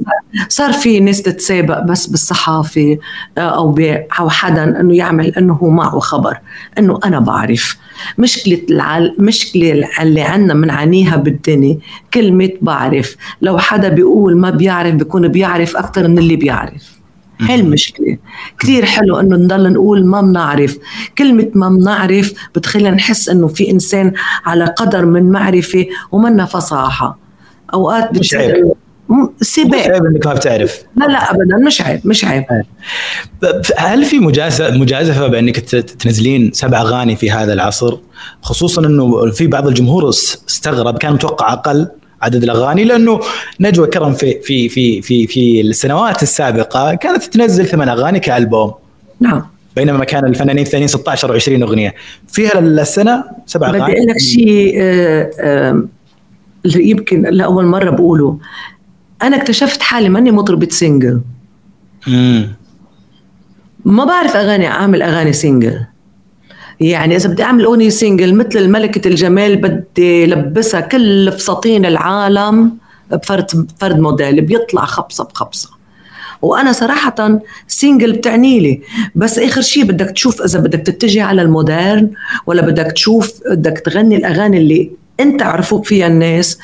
صار 0.49 0.73
في 0.73 1.01
ناس 1.01 1.23
تتسابق 1.23 1.79
بس 1.79 2.07
بالصحافة 2.07 2.99
آه، 3.39 3.41
أو 3.41 3.79
أو 4.21 4.29
حدا 4.29 4.81
إنه 4.81 4.97
يعمل 4.97 5.35
إنه 5.37 5.53
هو 5.53 5.71
معه 5.71 5.99
خبر 5.99 6.39
إنه 6.79 6.99
أنا 7.05 7.19
بعرف. 7.21 7.77
مشكلة 8.19 8.63
العل... 8.71 9.17
مشكلة 9.19 9.89
اللي 10.01 10.21
عندنا 10.21 10.55
بنعانيها 10.55 11.17
بالدنيا 11.17 11.79
كلمة 12.15 12.51
بعرف. 12.61 13.17
لو 13.43 13.59
حدا 13.59 13.89
بيقول 13.89 14.37
ما 14.37 14.51
بيعرف 14.51 14.95
بيكون 14.95 15.29
بيعرف 15.29 15.77
أكثر 15.77 16.09
من 16.09 16.19
اللي 16.19 16.37
بيعرف. 16.37 16.92
هاي 17.43 17.61
المشكلة 17.61 18.17
كثير 18.59 18.85
حلو 18.85 19.21
إنه 19.21 19.37
نضل 19.37 19.73
نقول 19.73 20.07
ما 20.07 20.21
بنعرف 20.21 20.79
كلمة 21.19 21.51
ما 21.55 21.69
بنعرف 21.69 22.33
بتخلينا 22.55 22.91
نحس 22.91 23.29
إنه 23.29 23.49
في 23.49 23.71
إنسان 23.71 24.13
على 24.45 24.65
قدر 24.65 25.07
من 25.07 25.31
معرفة 25.31 25.87
ومنا 26.13 26.45
فصاحة. 26.45 27.19
أوقات 27.75 28.19
مش 28.19 28.35
عيب. 28.35 28.73
سباق. 29.41 29.81
مش 29.81 29.87
عيب 29.87 30.05
إنك 30.05 30.27
ما 30.27 30.35
بتعرف. 30.35 30.83
لا 30.97 31.05
لا 31.05 31.31
ابدا. 31.31 31.57
مش 31.67 31.83
عيب 31.83 32.01
مش 32.05 32.25
عيب. 32.25 32.45
هل 33.77 34.05
في 34.05 34.19
مجازفه 34.19 34.71
مجازفه 34.71 35.27
بانك 35.27 35.57
تنزلين 35.59 36.51
سبع 36.55 36.81
أغاني 36.81 37.17
في 37.17 37.31
هذا 37.31 37.53
العصر؟ 37.53 37.99
خصوصا 38.43 38.87
إنه 38.87 39.31
في 39.31 39.47
بعض 39.47 39.67
الجمهور 39.69 40.09
استغرب 40.09 40.99
كان 40.99 41.13
متوقع 41.13 41.53
أقل. 41.53 41.89
عدد 42.23 42.43
الأغاني 42.43 42.85
لأنه 42.85 43.21
نجوى 43.61 43.87
كرم 43.87 44.13
في 44.13 44.41
في 44.41 44.69
في 44.69 45.03
في 45.03 45.27
في 45.27 45.61
السنوات 45.61 46.23
السابقة 46.23 46.95
كانت 46.95 47.25
تنزل 47.25 47.67
ثمان 47.67 47.89
أغاني 47.89 48.21
كألبوم. 48.21 48.75
نعم. 49.21 49.47
بينما 49.77 50.05
كان 50.05 50.25
الفنانين 50.25 50.65
الثانيين 50.65 50.89
16 50.89 51.41
و20 51.41 51.63
أغنية. 51.63 51.95
في 52.29 52.49
هالسنه 52.49 53.25
سبع 53.47 53.69
أغاني؟ 53.69 53.85
بدي 53.85 53.93
أقول 53.93 54.07
لك 54.07 54.19
شيء 54.19 54.75
آه، 54.81 55.31
آه، 55.41 55.85
يمكن 56.65 57.23
لاول 57.23 57.67
مرة 57.67 57.91
بقوله. 57.91 58.39
أنا 59.23 59.37
اكتشفت 59.37 59.83
حالي 59.83 60.09
ماني 60.09 60.31
مطربة 60.31 60.69
single 60.71 61.21
امم 62.09 62.49
ما 63.85 64.05
بعرف 64.05 64.37
أغاني 64.37 64.67
أعمل 64.67 65.03
أغاني 65.03 65.33
single 65.33 65.81
يعني 66.83 67.17
إذا 67.17 67.29
بدي 67.29 67.43
أعمل 67.43 67.65
أغنية 67.65 67.89
single 67.89 68.35
مثل 68.35 68.59
الملكة 68.59 69.09
الجمال 69.09 69.57
بدي 69.57 70.27
لبسها 70.27 70.81
كل 70.81 71.33
فساتين 71.33 71.87
العالم 71.87 72.73
بفرد 73.11 73.71
فرد 73.81 73.99
موديل 73.99 74.41
بيطلع 74.41 74.85
خبصة 74.85 75.25
بخبصة. 75.25 75.71
وأنا 76.43 76.73
صراحة 76.73 77.41
single 77.69 78.13
بتعني 78.13 78.61
لي. 78.61 78.81
بس 79.15 79.39
آخر 79.39 79.61
شيء 79.61 79.85
بدك 79.85 80.11
تشوف 80.11 80.43
إذا 80.43 80.59
بدك 80.59 80.81
تتجه 80.81 81.23
على 81.23 81.43
ال 81.43 81.52
modern 81.52 82.11
ولا 82.47 82.63
بدك 82.63 82.93
تشوف 82.93 83.33
بدك 83.51 83.79
تغني 83.79 84.17
الأغاني 84.17 84.59
اللي 84.59 84.91
أنت 85.21 85.43
عرفوك 85.43 85.87
فيها 85.87 86.07
الناس. 86.07 86.59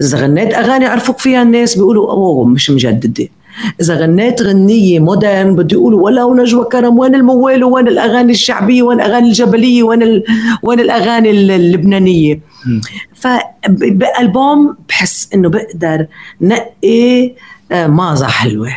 إذا 0.00 0.18
غنيت 0.18 0.54
أغاني 0.54 0.86
عرفوك 0.86 1.18
فيها 1.18 1.42
الناس 1.42 1.74
بيقولوا 1.74 2.10
أوه 2.10 2.44
مش 2.44 2.70
مجددة. 2.70 3.28
إذا 3.80 3.94
غنيت 3.94 4.42
غنية 4.42 4.98
مودرن 4.98 5.56
بده 5.56 5.68
يقولوا 5.72 6.02
ولا 6.02 6.24
ونجوى 6.24 6.64
كرم؟ 6.64 6.98
وين 6.98 7.14
الموال؟ 7.14 7.64
وين 7.64 7.88
الأغاني 7.88 8.32
الشعبية؟ 8.32 8.82
وين 8.82 9.00
الأغاني 9.00 9.28
الجبلية؟ 9.28 9.82
وين 9.82 10.02
ال... 10.02 10.24
وين 10.62 10.80
الأغاني 10.80 11.30
اللبنانية؟ 11.30 12.40
فبالبوم 13.14 14.76
بحس 14.88 15.28
إنه 15.34 15.48
بقدر 15.48 16.06
نقي 16.40 17.32
آه، 17.72 17.86
مازة 17.86 18.26
حلوة. 18.26 18.72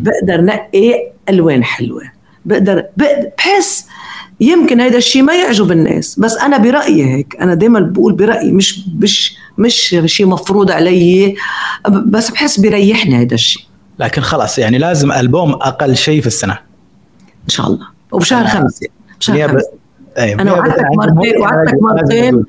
بقدر 0.00 0.40
نقي 0.40 1.12
ألوان 1.28 1.64
حلوة. 1.64 2.02
بقدر 2.44 2.84
بحس 2.96 3.86
يمكن 4.40 4.80
هذا 4.80 4.96
الشيء 4.96 5.22
ما 5.22 5.34
يعجب 5.34 5.72
الناس. 5.72 6.18
بس 6.20 6.36
أنا 6.36 6.58
برأيي 6.58 7.04
هيك. 7.04 7.36
أنا 7.40 7.54
دائما 7.54 7.80
بقول 7.80 8.12
برأيي 8.12 8.52
مش 8.52 8.80
مش 8.98 9.36
مش 9.58 9.96
شيء 10.06 10.26
مفروض 10.26 10.70
علي. 10.70 11.34
بس 11.88 12.30
بحس 12.30 12.60
بيريحني 12.60 13.16
هذا 13.16 13.34
الشيء 13.34 13.62
لكن 14.02 14.22
خلاص 14.22 14.58
يعني 14.58 14.78
لازم 14.78 15.12
ألبوم 15.12 15.52
أقل 15.52 15.96
شيء 15.96 16.20
في 16.20 16.26
السنة. 16.26 16.58
إن 17.44 17.48
شاء 17.48 17.66
الله. 17.66 17.86
وبشهر 18.12 18.46
خمسة. 18.46 18.86
بشهر 19.20 19.48
خمسة. 19.48 19.68
أيوة. 20.18 20.40
أنا 20.42 20.52
وعدتك 20.52 20.84
مرتين 20.96 21.40
وعدتك 21.40 21.82
مرتين 21.82 22.44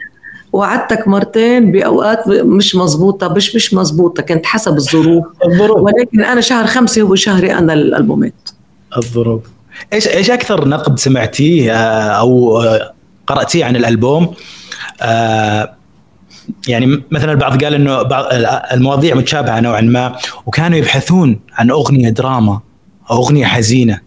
وعدتك 0.54 1.08
مرتين 1.08 1.72
بأوقات 1.72 2.28
مش 2.28 2.76
مزبوطه 2.76 3.28
مش 3.28 3.56
مش 3.56 3.74
مزبوطه 3.74 4.24
كانت 4.24 4.46
حسب 4.46 4.78
الظروف. 4.78 5.26
الظروف. 5.46 5.78
ولكن 5.78 6.24
أنا 6.24 6.42
شهر 6.42 6.68
خمسة 6.68 7.02
هو 7.02 7.16
شهري 7.16 7.54
أنا 7.54 7.74
الألبومات. 7.74 8.50
الظروف. 8.98 9.42
إيش 9.94 10.08
إيش 10.08 10.32
أكثر 10.32 10.68
نقد 10.68 11.00
سمعتيه 11.00 11.72
آه، 11.72 12.10
أو 12.20 12.62
آه، 12.62 12.94
قرأتيه 13.28 13.66
عن 13.66 13.76
الألبوم؟ 13.76 14.34
آه، 15.02 15.74
يعني 16.68 17.04
مثلا 17.12 17.32
البعض 17.32 17.64
قال 17.64 17.74
إنه 17.74 18.02
بعض 18.02 18.26
المواضيع 18.74 19.16
متشابهة 19.16 19.60
نوعا 19.60 19.82
ما 19.82 20.16
وكانوا 20.46 20.78
يبحثون 20.78 21.40
عن 21.54 21.72
أغنية 21.72 22.10
دراما 22.10 22.60
أو 23.12 23.16
أغنية 23.16 23.46
حزينة. 23.46 24.00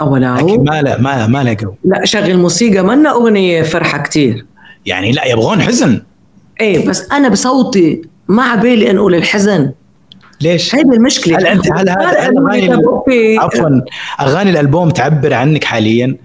اولا. 0.00 0.36
لكن 0.36 0.64
ما 0.64 0.82
لا 0.82 1.00
ما 1.00 1.26
ما 1.26 1.44
لقوا. 1.44 1.74
لا 1.84 2.04
شغل 2.04 2.38
موسيقى 2.38 2.82
منا 2.82 3.10
أغنية 3.10 3.62
فرحة 3.62 3.98
كثير 3.98 4.46
يعني 4.86 5.12
لا 5.12 5.24
يبغون 5.24 5.62
حزن. 5.62 6.02
إيه 6.60 6.88
بس 6.88 7.10
أنا 7.12 7.28
بصوتي 7.28 8.02
ما 8.28 8.42
عبالي 8.42 8.90
انقل 8.90 9.14
الحزن. 9.14 9.72
ليش؟ 10.40 10.74
هذه 10.74 10.92
المشكلة. 10.92 11.38
هل 11.38 11.46
انت 11.46 11.72
هل 11.72 11.88
هذا 11.88 12.28
أغاني 12.28 13.38
عفوا 13.38 13.80
أغاني 14.20 14.50
الألبوم 14.50 14.90
تعبر 14.90 15.34
عنك 15.34 15.64
حاليا؟ 15.64 16.16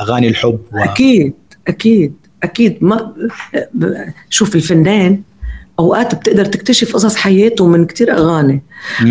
أغاني 0.00 0.28
الحب 0.28 0.60
و... 0.72 0.78
أكيد 0.78 1.34
أكيد. 1.68 2.14
أكيد 2.44 2.78
ما 2.80 3.12
شوف 4.30 4.54
الفنان 4.54 5.20
أوقات 5.78 6.14
بتقدر 6.14 6.44
تكتشف 6.44 6.94
قصص 6.94 7.16
حياته 7.16 7.66
من 7.66 7.86
كتير 7.86 8.12
أغاني. 8.12 8.62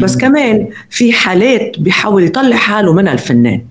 بس 0.02 0.18
كمان 0.18 0.68
في 0.90 1.14
حالات 1.14 1.80
بيحاول 1.80 2.24
يطلع 2.24 2.56
حاله 2.56 2.94
منها 2.94 3.14
الفنان. 3.14 3.62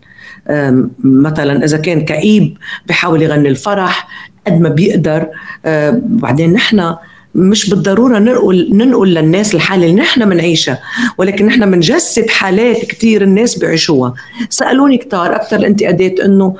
مثلا 1.05 1.65
إذا 1.65 1.77
كان 1.77 2.05
كئيب 2.05 2.57
بيحاول 2.87 3.23
يغني 3.23 3.49
الفرح 3.49 4.09
قد 4.47 4.61
ما 4.61 4.69
بيقدر. 4.69 5.27
بعدين 6.05 6.53
نحن 6.53 6.95
مش 7.35 7.71
بالضرورة 7.71 8.19
ننقل 8.19 8.69
ننقل 8.73 9.09
للناس 9.15 9.55
الحالة 9.55 9.87
اللي 9.87 9.97
نحن 9.97 10.29
بنعيشها 10.29 10.79
ولكن 11.19 11.47
نحن 11.47 11.71
بنجسد 11.71 12.31
حالات 12.31 12.85
كثير 12.85 13.23
الناس 13.23 13.59
بيعيشوها. 13.59 14.15
سألوني 14.49 14.99
كثار 14.99 15.37
أكثر 15.37 15.57
الانتقادات 15.57 16.21
إنه 16.21 16.57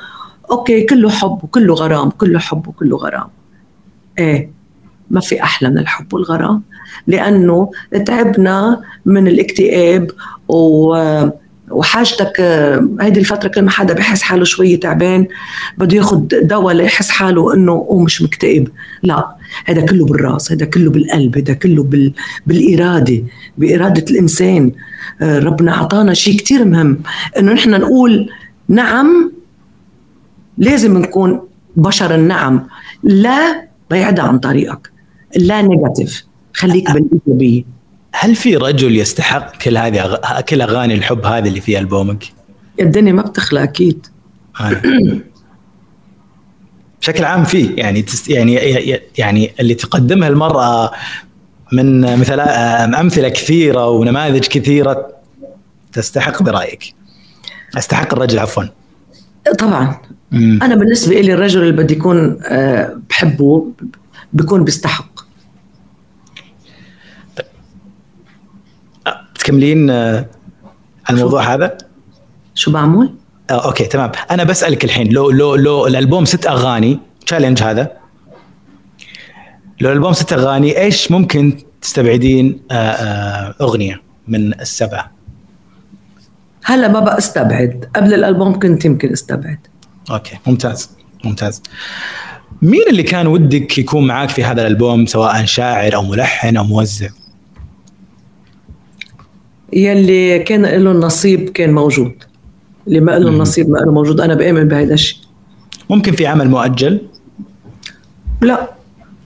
أوكي 0.51 0.81
كله 0.81 1.09
حب 1.09 1.43
وكله 1.43 1.73
غرام 1.73 2.09
كله 2.09 2.39
حب 2.39 2.67
وكله 2.67 2.97
غرام. 2.97 3.27
إيه 4.19 4.51
ما 5.11 5.19
في 5.19 5.43
أحلى 5.43 5.69
من 5.69 5.77
الحب 5.77 6.13
والغرام. 6.13 6.63
لأنه 7.07 7.71
تعبنا 8.05 8.81
من 9.05 9.27
الاكتئاب 9.27 10.11
و 10.47 10.97
وحاجتك 11.71 12.41
هيدي 13.01 13.19
الفترة 13.19 13.47
كل 13.47 13.61
ما 13.61 13.71
حدا 13.71 13.93
بحس 13.93 14.21
حاله 14.21 14.43
شوية 14.43 14.79
تعبان 14.79 15.27
بده 15.77 15.97
ياخذ 15.97 16.21
دواء 16.41 16.75
ليحس 16.75 17.09
حاله 17.09 17.53
إنه 17.53 17.71
هو 17.71 17.99
مش 17.99 18.21
مكتئب. 18.21 18.67
لا 19.03 19.35
هذا 19.65 19.85
كله 19.85 20.05
بالراس 20.05 20.51
هذا 20.51 20.65
كله 20.65 20.89
بالقلب 20.89 21.37
هذا 21.37 21.53
كله 21.53 21.83
بال... 21.83 22.13
بالإرادة 22.47 23.23
بإرادة 23.57 24.05
الإنسان. 24.11 24.71
ربنا 25.21 25.73
أعطانا 25.73 26.13
شيء 26.13 26.37
كتير 26.37 26.65
مهم 26.65 26.99
إنه 27.39 27.53
نحن 27.53 27.69
نقول 27.69 28.29
نعم 28.67 29.31
لازم 30.57 30.97
نكون 30.97 31.41
بشر 31.75 32.15
النعم 32.15 32.67
لا 33.03 33.67
بعيدها 33.89 34.25
عن 34.25 34.39
طريقك 34.39 34.91
لا 35.35 35.61
نيجاتيف 35.61 36.25
خليك 36.53 36.91
بالإيجابية 36.91 37.63
هل 38.11 38.35
في 38.35 38.55
رجل 38.55 38.97
يستحق 38.97 39.57
كل 39.57 39.77
هذه 39.77 40.19
كل 40.49 40.61
أغاني 40.61 40.93
الحب 40.93 41.25
هذه 41.25 41.47
اللي 41.47 41.61
في 41.61 41.79
ألبومك؟ 41.79 42.23
الدنيا 42.81 43.13
ما 43.13 43.21
بتخلق 43.21 43.61
أكيد 43.61 44.07
آه. 44.61 44.81
بشكل 47.01 47.25
عام 47.25 47.43
في 47.43 47.65
يعني 47.65 48.01
تست 48.01 48.29
يعني 48.29 48.53
يعني 49.17 49.51
اللي 49.59 49.73
تقدمها 49.73 50.27
المرأة 50.27 50.91
من 51.73 52.19
مثل 52.19 52.39
أمثلة 52.39 53.29
كثيرة 53.29 53.89
ونماذج 53.89 54.45
كثيرة 54.45 55.07
تستحق 55.93 56.43
برأيك 56.43 56.95
أستحق 57.77 58.13
الرجل 58.13 58.39
عفوا 58.39 58.63
طبعا. 59.59 59.97
أنا 60.33 60.75
بالنسبة 60.75 61.21
لي 61.21 61.33
الرجل 61.33 61.61
اللي 61.61 61.83
بدي 61.83 61.93
يكون 61.93 62.39
آه، 62.43 62.99
بحبه 63.09 63.67
بيكون 64.33 64.63
بيستحق. 64.63 65.19
تكملين 69.35 69.89
آه، 69.89 70.25
الموضوع 71.09 71.53
هذا؟ 71.53 71.77
شو 72.55 72.71
بعمل؟ 72.71 73.13
آه 73.49 73.65
okay 73.65 73.85
تمام. 73.85 74.11
أنا 74.31 74.43
بسألك 74.43 74.83
الحين 74.83 75.13
لو 75.13 75.29
لو 75.31 75.55
لو 75.55 75.87
الألبوم 75.87 76.25
ست 76.25 76.45
أغاني 76.45 76.99
challenge 77.25 77.63
هذا. 77.63 77.91
لو 79.81 79.89
الألبوم 79.89 80.13
ست 80.13 80.33
أغاني 80.33 80.81
إيش 80.81 81.11
ممكن 81.11 81.57
تستبعدين 81.81 82.59
آه 82.71 82.73
آه 82.73 83.55
أغنية 83.61 84.01
من 84.27 84.53
السبعة؟ 84.53 85.11
هلا 86.63 86.87
ما 86.87 86.99
بقى 86.99 87.17
استبعد. 87.17 87.89
قبل 87.95 88.13
الألبوم 88.13 88.59
كنت 88.59 88.85
يمكن 88.85 89.11
استبعد. 89.11 89.57
okay 90.11 90.37
ممتاز 90.47 90.89
ممتاز. 91.25 91.61
مين 92.61 92.83
اللي 92.89 93.03
كان 93.03 93.27
ودك 93.27 93.77
يكون 93.77 94.07
معاك 94.07 94.29
في 94.29 94.43
هذا 94.43 94.61
الألبوم 94.61 95.05
سواء 95.05 95.45
شاعر 95.45 95.95
أو 95.95 96.03
ملحن 96.03 96.57
أو 96.57 96.63
موزع؟ 96.63 97.09
يلي 99.73 100.39
كان 100.39 100.61
له 100.61 100.91
النصيب 100.91 101.49
كان 101.49 101.73
موجود. 101.73 102.23
اللي 102.87 102.99
ما 102.99 103.11
له 103.19 103.29
النصيب 103.29 103.69
ما 103.69 103.77
له 103.77 103.91
موجود 103.91 104.21
أنا 104.21 104.33
بآمن 104.33 104.67
بهذا 104.67 104.93
الشيء 104.93 105.17
ممكن 105.89 106.11
في 106.11 106.27
عمل 106.27 106.49
مؤجل؟ 106.49 107.01
لا. 108.41 108.69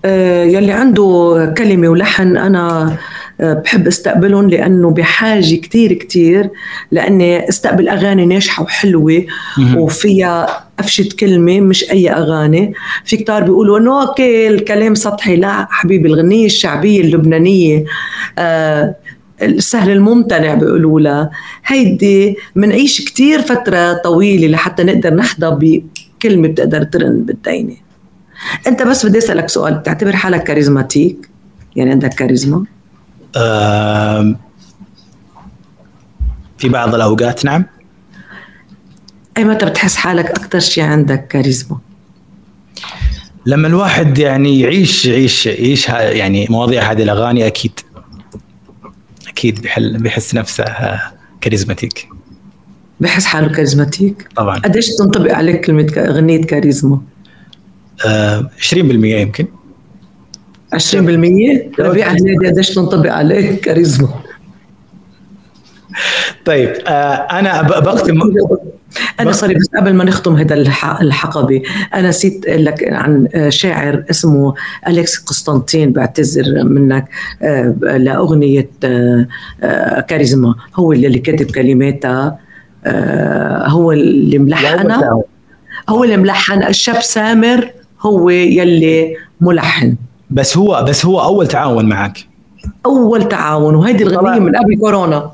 آه، 0.06 0.44
يلي 0.44 0.72
عنده 0.72 1.54
كلمة 1.58 1.88
ولحن 1.88 2.38
أنا 2.38 2.70
آه، 2.70 2.98
بحب 3.40 3.88
استقبلهم 3.88 4.50
لأنه 4.50 4.90
بحاجة 4.90 5.56
كتير 5.56 5.94
كتير 5.94 6.50
لأني 6.92 7.50
استقبل 7.50 7.90
أغاني 7.90 8.26
ناجحة 8.26 8.64
وحلوة 8.64 9.26
وفيها 9.76 10.68
قفشة 10.80 11.10
كلمة 11.20 11.60
مش 11.60 11.92
أي 11.92 12.10
أغاني. 12.10 12.74
في 13.06 13.18
كتار 13.18 13.44
بيقولوا 13.44 13.80
إنه 13.80 14.02
أوكي 14.02 14.48
الكلام 14.48 14.96
سطحي. 14.96 15.36
لا 15.36 15.68
حبيبي 15.70 16.08
الغنية 16.08 16.46
الشعبية 16.46 17.02
اللبنانية 17.02 17.86
آه 18.38 18.96
السهل 19.42 19.92
الممتنع 19.92 20.54
بيقولوا 20.54 21.00
لها. 21.00 21.30
هيدي 21.66 22.38
منعيش 22.56 23.02
كتير 23.02 23.42
فترة 23.42 23.94
طويلة 23.94 24.48
لحتى 24.48 24.84
نقدر 24.84 25.14
نحظى 25.14 25.82
بكلمة 26.20 26.48
بتقدر 26.48 26.84
ترن 26.84 27.22
بالدينة. 27.22 27.76
أنت 28.68 28.84
بس 28.84 29.06
بدي 29.06 29.18
أسألك 29.18 29.50
سؤال 29.50 29.74
بتعتبر 29.74 30.16
حالك 30.16 30.44
charismatic؟ 30.44 31.30
يعني 31.76 31.92
عندك 31.92 32.14
كاريزما؟ 32.14 32.66
في 36.58 36.70
بعض 36.70 36.96
الأوقات 36.96 37.46
نعم. 37.46 37.66
أي 39.38 39.44
متى 39.44 39.66
بتحس 39.66 39.96
حالك 39.96 40.26
أكثر 40.26 40.60
شيء 40.60 40.84
عندك 40.84 41.28
كاريزما؟ 41.28 41.78
لما 43.46 43.68
الواحد 43.68 44.18
يعني 44.18 44.60
يعيش 44.60 45.06
يعيش 45.06 45.46
يعيش 45.46 45.90
يعني 45.90 46.48
مواضيع 46.50 46.92
هذه 46.92 47.04
الأغاني 47.04 47.48
أكيد 47.48 47.80
أكيد 49.28 49.62
بحل 49.62 49.98
بحس 49.98 50.36
نفسه 50.36 50.66
charismatic. 51.42 52.10
بحس 53.00 53.26
حاله 53.26 53.48
charismatic؟ 53.48 54.28
طبعا. 54.36 54.60
قديش 54.60 54.90
تنطبق 54.96 55.34
عليك 55.34 55.66
كلمة 55.66 55.94
أغنية 55.98 56.42
كاريزما؟ 56.42 57.02
20% 58.04 58.74
يمكن. 58.74 59.48
20% 60.76 61.80
ربيع 61.80 62.08
هنيدي 62.08 62.48
قديش 62.48 62.70
تنطبق 62.70 63.12
عليه 63.12 63.62
كاريزما. 63.62 64.10
طيب 66.46 66.70
آه 66.88 66.92
أنا 67.40 67.62
بختم. 67.62 68.20
أنا 69.20 69.32
سوري 69.32 69.54
بس 69.54 69.68
قبل 69.78 69.94
ما 69.94 70.04
نختم 70.04 70.36
هذا 70.36 70.54
الحقبة 71.02 71.62
أنا 71.94 72.10
نسيت 72.10 72.46
لك 72.48 72.94
عن 72.94 73.28
شاعر 73.50 74.04
اسمه 74.10 74.54
أليكس 74.88 75.18
قسطنطين 75.18 75.94
بعتذر 75.94 76.64
منك 76.64 77.06
آه، 77.42 77.76
لأغنية 77.98 78.70
آه، 78.84 79.28
آه، 79.64 80.00
كاريزما. 80.00 80.56
هو 80.76 80.94
اللي 80.94 81.20
كاتب 81.20 81.52
كلماتها 81.52 82.40
هو 83.66 83.92
اللي 83.92 84.38
ملحنها 84.40 85.24
هو 85.90 86.04
اللي 86.04 86.18
ملحن. 86.18 86.64
الشاب 86.64 87.02
سامر 87.02 87.72
هو 88.02 88.30
يلي 88.30 89.16
ملحن. 89.42 89.96
بس 90.30 90.58
هو 90.58 90.86
بس 90.88 91.06
هو 91.06 91.22
أول 91.22 91.48
تعاون 91.48 91.86
معك. 91.86 92.18
أول 92.86 93.28
تعاون 93.28 93.76
وهيدي 93.76 94.04
الغنيه 94.04 94.40
من 94.40 94.56
قبل 94.56 94.78
كورونا. 94.80 95.32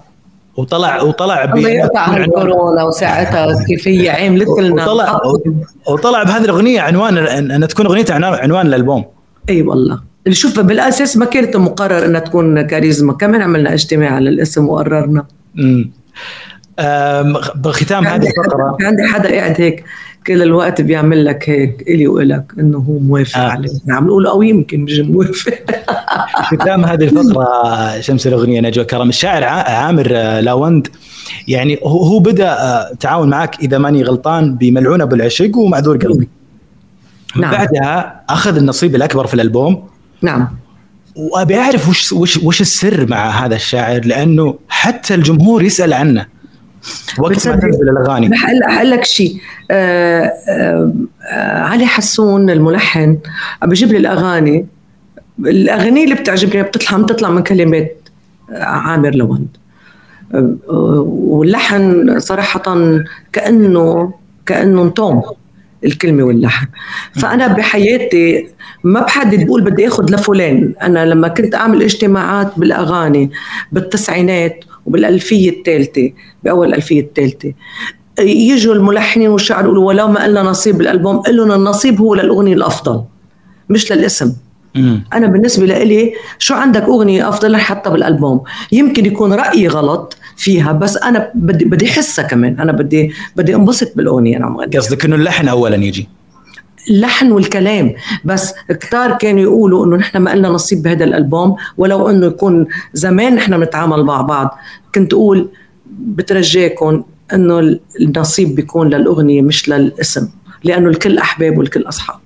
وطلع 0.58 1.02
وطلع 1.02 1.44
الله 1.44 1.70
يقطع 1.70 2.18
الكورونا 2.18 2.84
وساعتها 2.84 3.66
كيف 3.66 3.88
هي 3.88 4.10
عملت 4.10 4.60
لنا 4.60 4.84
وطلع 4.84 5.22
وطلع 5.88 6.24
بهذه 6.24 6.46
الأغنية 6.46 6.82
عنوان 6.82 7.18
ان 7.52 7.68
تكون 7.68 7.86
اغنيتها 7.86 8.26
عنوان 8.26 8.68
الالبوم 8.68 9.06
أي 9.50 9.56
أيوة 9.56 9.70
والله 9.70 10.00
شوف 10.30 10.60
بالأساس 10.60 11.18
ما 11.18 11.26
كانت 11.26 11.58
مقرر 11.58 12.06
إنها 12.06 12.20
تكون 12.20 12.62
كاريزما. 12.62 13.14
كمان 13.14 13.42
عملنا 13.42 13.74
اجتماع 13.74 14.10
على 14.10 14.30
الاسم 14.30 14.70
وقررنا. 14.70 15.26
امم 15.60 15.92
بختام 17.56 18.08
هذه 18.08 18.28
الفقرة. 18.28 18.78
عندي 18.82 19.04
حدا 19.04 19.36
قاعد 19.36 19.62
هيك. 19.62 19.84
كل 20.28 20.42
الوقت 20.42 20.82
بيعمل 20.82 21.26
لك 21.26 21.50
هيك 21.50 21.82
إلي 21.82 22.08
وإلك 22.08 22.44
إنه 22.60 22.78
هو 22.78 23.00
موافق 23.00 23.38
آه. 23.38 23.50
عليه. 23.50 23.70
عم 23.90 24.08
نقول 24.08 24.28
أو 24.28 24.42
يمكن 24.42 24.80
مش 24.80 25.00
موافق. 25.00 25.54
ختام 26.52 26.86
هذه 26.86 27.04
الفقره 27.04 28.00
شمس 28.00 28.28
الأغنية 28.28 28.62
نجوى 28.62 28.86
كرم 28.86 29.10
الشاعر 29.10 29.44
عامر 29.44 30.08
لاوند. 30.40 30.88
يعني 31.48 31.80
هو 31.84 32.20
بدأ 32.20 32.52
آه، 32.52 32.94
تعاون 33.00 33.30
معك 33.30 33.60
إذا 33.60 33.78
ماني 33.78 34.04
غلطان 34.04 34.56
بملعون 34.56 35.02
ابو 35.02 35.16
العشق 35.16 35.58
ومعذور 35.58 35.98
قلبي 35.98 36.28
نعم. 37.36 37.52
بعدها 37.52 38.22
أخذ 38.30 38.58
النصيب 38.58 38.96
الأكبر 38.96 39.28
في 39.28 39.34
الألبوم. 39.34 39.88
نعم. 40.22 40.48
وأبي 41.16 41.58
أعرف 41.58 41.90
وش 41.90 42.14
وش 42.14 42.38
وش 42.38 42.62
السر 42.62 43.10
مع 43.10 43.30
هذا 43.30 43.56
الشاعر؟ 43.56 44.06
لأنه 44.06 44.56
حتى 44.70 45.16
الجمهور 45.16 45.64
يسأل 45.64 45.94
عنه. 45.94 46.26
وقت 47.20 47.48
ما 47.48 47.56
تنزل 47.56 47.90
الأغاني. 47.90 48.30
أقول 48.70 48.92
لك 48.92 49.06
شيء 49.06 49.38
آه 49.72 50.24
آه 50.50 50.94
آه 51.32 51.60
علي 51.60 51.86
حسون 51.86 52.50
الملحن 52.50 53.18
بجيب 53.64 53.92
لي 53.92 53.98
الأغاني. 53.98 54.66
الاغاني 55.40 56.04
اللي 56.04 56.16
بتعجبني 56.16 56.64
بتطلع 56.64 56.98
بتطلع 56.98 57.30
من 57.30 57.44
كلمات 57.44 57.98
عامر 58.52 59.16
لوند. 59.16 59.48
آه، 60.34 61.06
واللحن 61.08 62.20
صراحة 62.20 62.76
كانه 63.34 64.14
كأنه 64.46 64.90
توم 64.90 65.24
الكلمة 65.84 66.24
واللحن. 66.24 66.68
فأنا 67.14 67.48
بحياتي 67.48 68.48
ما 68.84 69.02
بحدد 69.02 69.46
بقول 69.46 69.62
بدي 69.62 69.88
أخذ 69.88 70.12
لفلان. 70.12 70.74
أنا 70.82 71.06
لما 71.06 71.28
كنت 71.28 71.56
أعمل 71.56 71.84
اجتماعات 71.84 72.52
بالأغاني 72.58 73.32
بالتسعينات 73.72 74.66
وبالألفية 74.86 75.50
الثالثة 75.50 76.12
بأول 76.44 76.68
الألفية 76.68 77.02
الثالثة. 77.02 77.54
يجوا 78.20 78.74
الملحنين 78.74 79.30
والشعر 79.30 79.64
يقولوا 79.64 79.88
ولو 79.88 80.08
ما 80.08 80.24
قلنا 80.24 80.44
نصيب 80.44 80.78
بالألبوم 80.78 81.18
قل 81.18 81.38
لهم 81.38 81.52
النصيب 81.52 82.02
هو 82.02 82.16
للأغنية 82.16 82.54
الأفضل 82.54 83.04
مش 83.70 83.92
للاسم. 83.92 84.34
أنا 85.14 85.28
بالنسبة 85.28 85.66
لي 85.66 86.14
شو 86.40 86.54
عندك 86.54 86.82
أغنية 86.82 87.30
أفضل 87.30 87.56
حتى 87.56 87.90
بالألبوم؟ 87.90 88.42
يمكن 88.72 89.06
يكون 89.06 89.34
رأيي 89.34 89.68
غلط 89.68 90.18
فيها 90.38 90.72
بس 90.72 90.98
أنا 90.98 91.32
بدي 91.36 91.66
بدي 91.66 91.86
احسها 91.86 92.26
كمان. 92.28 92.60
أنا 92.60 92.72
بدي 92.72 93.14
بدي 93.36 93.56
انبسط 93.56 93.98
بالأغنية 93.98 94.38
أنا 94.38 94.68
قصدك 94.76 95.06
إنه 95.06 95.16
اللحن 95.16 95.48
اولا 95.48 95.76
يجي؟ 95.76 96.10
اللحن 96.90 97.32
والكلام. 97.32 97.94
بس 98.26 98.54
كتار 98.70 99.14
كانوا 99.18 99.42
يقولوا 99.42 99.86
إنه 99.86 99.96
نحن 99.96 100.18
ما 100.18 100.36
لنا 100.36 100.50
نصيب 100.50 100.84
بهذا 100.84 101.04
الألبوم 101.04 101.56
ولو 101.78 102.10
إنه 102.10 102.26
يكون 102.26 102.68
زمان 102.94 103.36
نحن 103.36 103.60
بنتعامل 103.60 104.04
مع 104.04 104.22
بعض. 104.22 104.58
كنت 104.96 105.14
أقول 105.14 105.50
بترجاكم 106.00 107.04
إنه 107.34 107.80
النصيب 108.02 108.56
بيكون 108.56 108.90
للأغنية 108.90 109.42
مش 109.42 109.70
للاسم 109.70 110.30
لأنه 110.64 110.90
الكل 110.90 111.18
أحباب 111.18 111.58
والكل 111.58 111.82
أصحاب. 111.82 112.20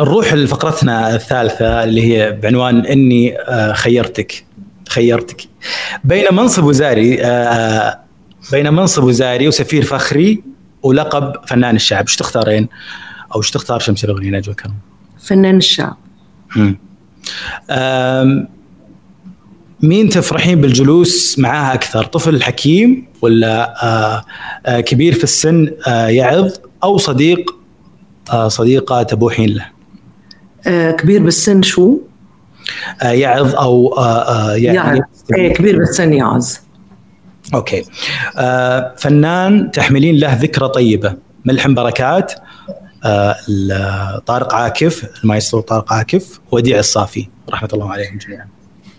نروح 0.00 0.34
لفقرتنا 0.34 1.14
الثالثة 1.14 1.84
اللي 1.84 2.02
هي 2.02 2.32
بعنوان 2.32 2.86
إني 2.86 3.38
آه، 3.38 3.72
خيرتك 3.72 4.44
خيرتك. 4.88 5.42
بين 6.04 6.24
منصب 6.32 6.64
وزاري 6.64 7.22
آه، 7.22 7.98
بين 8.52 8.72
منصب 8.72 9.04
وزاري 9.04 9.48
وسفير 9.48 9.82
فخري 9.82 10.42
ولقب 10.82 11.32
فنان 11.46 11.76
الشعب. 11.76 12.00
إيش 12.06 12.16
تختارين؟ 12.16 12.68
أو 13.34 13.40
إيش 13.40 13.50
تختار 13.50 13.80
شمس 13.80 14.04
الأغنية 14.04 14.30
نجوى 14.30 14.54
كرم؟ 14.54 14.74
فنان 15.18 15.56
الشعب. 15.56 15.96
مين 19.82 20.08
تفرحين 20.08 20.60
بالجلوس 20.60 21.38
معاها 21.38 21.74
أكثر؟ 21.74 22.04
طفل 22.04 22.42
حكيم 22.42 23.06
ولا 23.22 23.84
آه، 23.84 24.24
آه، 24.66 24.80
كبير 24.80 25.12
في 25.14 25.24
السن 25.24 25.70
آه، 25.86 26.06
يعظ 26.06 26.52
أو 26.84 26.98
صديق 26.98 27.56
صديقة 28.46 29.02
تبوحين 29.02 29.48
له؟ 29.48 29.66
كبير 30.92 31.22
بالسن 31.22 31.62
شو؟ 31.62 31.98
يعظ 33.02 33.54
أو 33.54 33.94
يعني 34.54 34.76
يعظ. 34.76 34.98
إيه 35.34 35.54
كبير 35.54 35.78
بالسن 35.78 36.12
يعظ. 36.12 36.48
أوكي. 37.54 37.84
آه 38.38 38.94
فنان 38.98 39.70
تحملين 39.70 40.16
له 40.16 40.34
ذكرى 40.34 40.68
طيبة. 40.68 41.14
ملحم 41.44 41.74
بركات 41.74 42.32
آه 43.04 43.36
طارق 44.26 44.54
عاكف 44.54 45.20
المايسترو 45.24 45.60
طارق 45.60 45.92
عاكف 45.92 46.40
وديع 46.52 46.78
الصافي. 46.78 47.28
رحمة 47.50 47.68
الله 47.72 47.92
عليهم 47.92 48.18
جميعا. 48.18 48.46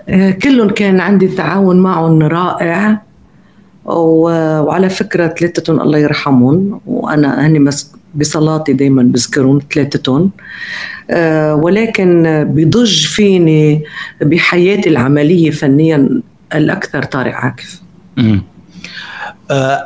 آه 0.09 0.31
كلهم 0.31 0.69
كان 0.69 0.99
عندي 0.99 1.27
تعاون 1.27 1.79
معهم 1.79 2.21
رائع. 2.21 3.01
وعلى 3.85 4.89
فكرة 4.89 5.27
ثلاثتهم 5.27 5.81
الله 5.81 5.97
يرحمهم. 5.97 6.81
وأنا 6.85 7.47
هني 7.47 7.69
بصلاتي 8.15 8.73
دائما 8.73 9.03
بذكرهم 9.03 9.61
ثلاثتهم 9.73 10.31
آه 11.11 11.55
ولكن 11.55 12.43
بضج 12.49 13.05
فيني 13.05 13.83
بحياتي 14.21 14.89
العملية 14.89 15.51
فنيا 15.51 16.21
الأكثر 16.55 17.03
طارق 17.03 17.33
عاكف. 17.33 17.80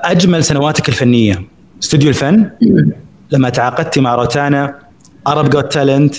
أجمل 0.03 0.43
سنواتك 0.43 0.89
الفنية. 0.89 1.55
استوديو 1.83 2.09
الفن 2.09 2.49
لما 3.31 3.49
تعاقدتي 3.49 4.01
مع 4.01 4.15
روتانا 4.15 4.75
أرب 5.27 5.49
جوت 5.49 5.73
تالنت 5.73 6.15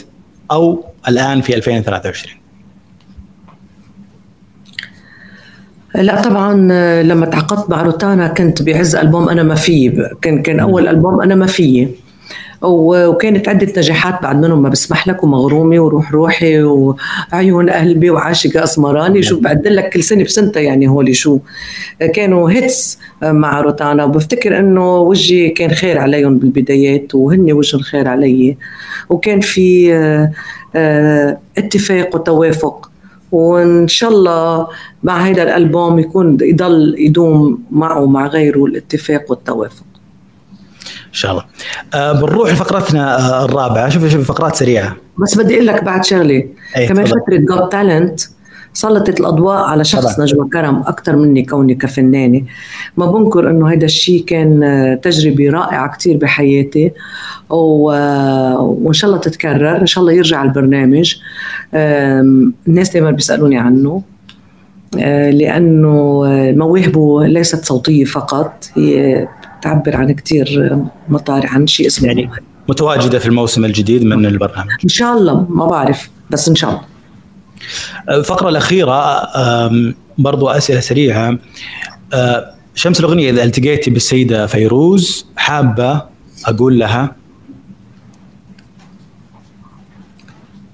أو 0.51 0.85
الآن 1.09 1.41
في 1.41 1.57
2023 1.57 2.35
لا 5.95 6.23
طبعا 6.23 6.69
آه، 6.73 7.03
لما 7.03 7.27
تعاقدت 7.27 7.71
مع 7.71 7.83
روتانا 7.83 8.29
كنت 8.29 8.63
بعز 8.63 8.97
ألبوم 8.97 9.29
أنا 9.29 9.43
ما 9.43 9.55
فيي 9.55 10.11
كان 10.23 10.43
كان 10.43 10.61
أول 10.61 10.89
ألبوم 10.89 11.21
أنا 11.21 11.35
ما 11.35 11.47
فيي 11.47 11.89
وكانت 12.67 13.49
عدة 13.49 13.73
نجاحات 13.77 14.23
بعد 14.23 14.37
منهم 14.37 14.63
ما 14.63 14.69
بسمح 14.69 15.09
لك 15.09 15.25
ومغرومي 15.25 15.79
وروح 15.79 16.13
روحي 16.13 16.63
وعيون 16.63 17.71
قلبي 17.71 18.11
وعاشق 18.11 18.63
أسمراني. 18.63 19.23
شو 19.23 19.41
بعد 19.41 19.67
لك 19.67 19.93
كل 19.93 20.03
سنة 20.03 20.25
بسنتها 20.25 20.61
يعني 20.61 20.89
هولي 20.89 21.15
شو. 21.15 21.39
كانوا 22.15 22.51
hits 22.51 22.99
مع 23.23 23.61
روتانا. 23.61 24.05
وبفتكر 24.05 24.59
إنه 24.59 24.99
وجهي 24.99 25.49
كان 25.49 25.71
خير 25.71 25.99
عليهم 25.99 26.39
بالبدايات 26.39 27.15
وهن 27.15 27.53
وجههم 27.53 27.83
خير 27.83 28.09
علي. 28.09 28.57
وكان 29.09 29.41
في 29.41 29.95
آه، 29.95 30.33
آه، 30.77 31.39
اتفاق 31.59 32.15
وتوافق. 32.15 32.91
وإن 33.33 33.89
شاء 33.89 34.11
الله 34.11 34.69
مع 35.03 35.27
هذا 35.27 35.43
الألبوم 35.43 35.99
يكون 35.99 36.39
يضل 36.41 36.95
يدوم 36.99 37.59
معه 37.71 38.01
ومع 38.03 38.27
غيره 38.27 38.65
الاتفاق 38.65 39.31
والتوافق. 39.31 39.85
شاء 41.17 41.31
الله. 41.31 41.45
آه 41.95 42.13
بنروح 42.13 42.53
لفقرتنا 42.53 43.19
آه 43.19 43.45
الرابعة. 43.45 43.89
شوف 43.89 44.07
شوف 44.07 44.29
فقرات 44.29 44.57
سريعة. 44.57 44.97
بس 45.23 45.39
بدي 45.39 45.55
أقول 45.55 45.67
لك 45.67 45.85
بعد 45.85 46.05
شغلة. 46.05 46.45
كمان 46.89 47.05
فترة 47.05 47.37
Got 47.37 47.73
Talent 47.73 48.21
سلطت 48.73 49.21
الأضواء 49.21 49.57
على 49.57 49.85
شخص 49.85 50.21
نجوى 50.21 50.49
كرم 50.53 50.81
أكثر 50.87 51.17
مني 51.17 51.43
كوني 51.43 51.75
كفنانة. 51.75 52.43
ما 52.97 53.07
بنكر 53.07 53.51
إنه 53.51 53.73
هذا 53.73 53.85
الشيء 53.85 54.25
كان 54.25 54.63
آه، 54.63 54.95
تجربة 54.95 55.51
رائعة 55.51 55.97
كثير 55.97 56.17
بحياتي. 56.17 56.93
آه، 57.51 58.77
وإن 58.83 58.93
شاء 58.93 59.11
الله 59.11 59.21
تتكرر. 59.21 59.81
إن 59.81 59.87
شاء 59.87 60.03
الله 60.03 60.13
يرجع 60.13 60.43
البرنامج. 60.43 61.15
الناس 61.75 62.91
دائما 62.91 63.11
بيسألوني 63.11 63.59
عنه. 63.59 64.03
لأنه 65.31 66.25
مواهبه 66.57 67.27
ليست 67.27 67.65
صوتية 67.65 68.05
فقط. 68.05 68.71
هي 68.75 69.29
تعبر 69.63 69.97
عن 69.97 70.13
كثير 70.13 70.77
مطارح 71.09 71.55
عن 71.55 71.67
شيء 71.67 71.87
اسمه 71.87 72.09
يعني 72.09 72.31
متواجدة 72.69 73.19
في 73.19 73.27
الموسم 73.27 73.65
الجديد 73.65 74.05
من 74.05 74.27
البرنامج. 74.27 74.71
إن 74.85 74.89
شاء 74.89 75.19
الله 75.19 75.47
ما 75.51 75.67
بعرف 75.67 76.11
بس 76.31 76.49
إن 76.49 76.55
شاء 76.55 76.71
الله. 76.71 76.83
الفقرة 78.11 78.49
الأخيرة 78.49 79.23
برضو 80.19 80.49
أسئلة 80.49 80.81
سريعة. 80.81 81.39
أه، 82.15 82.55
شمس 82.75 83.01
الأغنية 83.01 83.31
إذا 83.31 83.45
التقيتي 83.45 83.91
بالسيدة 83.91 84.47
فيروز 84.47 85.27
حابة 85.37 86.03
أقول 86.47 86.79
لها؟ 86.79 87.17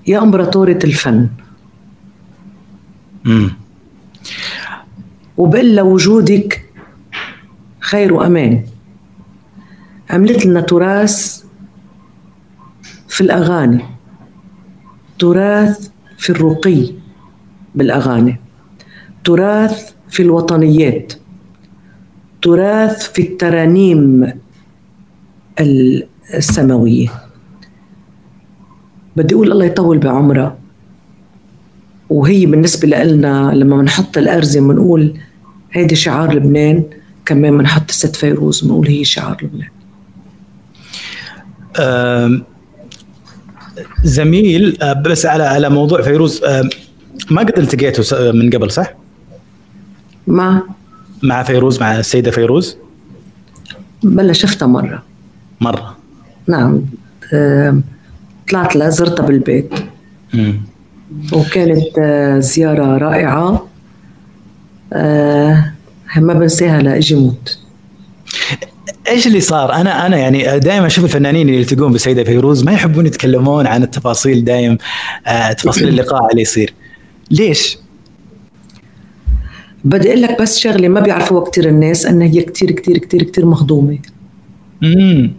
يا 0.07 0.19
امبراطوره 0.19 0.79
الفن. 0.85 1.29
امم 3.27 3.51
وبقول 5.37 5.81
وجودك 5.81 6.65
خير 7.81 8.15
وأمان. 8.15 8.65
عملت 10.13 10.47
لنا 10.47 10.61
تراث 10.61 11.45
في 13.09 13.21
الأغاني. 13.21 13.85
تراث 15.19 15.91
في 16.19 16.31
الرقي 16.31 16.93
بالأغاني. 17.75 18.41
تراث 19.25 19.93
في 20.11 20.23
الوطنيات. 20.23 21.13
تراث 22.43 23.13
في 23.13 23.23
الترانيم 23.23 24.33
السماوية. 26.35 27.09
بدي 29.17 29.35
أقول 29.35 29.53
الله 29.53 29.65
يطول 29.65 29.99
بعمرها. 29.99 30.59
وهي 32.11 32.47
بالنسبة 32.47 32.89
لنا 32.89 33.53
لما 33.55 33.77
بنحط 33.77 34.19
الأرزة 34.19 34.61
بنقول 34.61 35.15
هيدي 35.73 35.95
شعار 35.95 36.35
لبنان 36.35 36.85
كمان 37.27 37.59
بنحط 37.59 37.91
ست 37.91 38.17
فيروز 38.17 38.65
بنقول 38.65 38.89
هي 38.89 39.05
شعار 39.05 39.37
لبنان. 39.43 39.82
زميل 44.05 44.79
بس 45.05 45.27
على 45.27 45.43
على 45.43 45.69
موضوع 45.69 46.03
فيروز 46.03 46.43
ما 47.31 47.43
قد 47.43 47.59
التقيتوا 47.59 48.33
من 48.33 48.51
قبل 48.51 48.71
صح؟ 48.71 48.95
مع 50.27 50.63
مع 51.23 51.43
فيروز 51.43 51.81
مع 51.81 51.99
السيدة 51.99 52.31
فيروز؟ 52.31 52.77
بلا 54.03 54.33
شفتها 54.33 54.67
مرة. 54.67 55.03
مرة. 55.61 55.97
نعم. 56.49 56.83
طلعت 58.51 58.77
لها 58.77 58.89
زرتها 58.89 59.27
بالبيت. 59.27 59.75
مم. 60.35 60.61
وكانت 61.33 62.01
زيارة 62.39 62.99
رائعة. 62.99 63.69
ما 66.17 66.35
بنساها 66.35 66.83
لاجي 66.83 67.15
موت. 67.15 67.59
إيش 69.09 69.27
اللي 69.27 69.41
صار؟ 69.41 69.73
أنا 69.73 70.07
أنا 70.07 70.17
يعني 70.17 70.59
دائما 70.59 70.87
أشوف 70.87 71.05
الفنانين 71.05 71.49
اللي 71.49 71.59
يلتقون 71.59 71.93
بسيدة 71.93 72.25
فيروز 72.25 72.65
ما 72.65 72.73
يحبون 72.73 73.07
يتكلمون 73.07 73.67
عن 73.67 73.83
التفاصيل 73.83 74.45
دايم 74.45 74.79
آه 75.27 75.53
تفاصيل 75.53 75.89
اللقاء 75.93 76.31
اللي 76.31 76.43
يصير. 76.43 76.75
ليش؟ 77.31 77.79
بدي 79.85 80.09
أقول 80.09 80.23
لك 80.23 80.43
بس 80.43 80.59
شغلة 80.59 80.89
ما 80.89 81.01
بيعرفوها 81.01 81.51
كثير 81.51 81.69
الناس 81.69 82.07
انها 82.07 82.27
هي 82.27 82.43
كثير 82.43 82.71
كثير 82.71 82.99
كثير 82.99 83.23
كثير 83.23 83.47
مهضومه. 83.47 83.99
امم 84.83 85.33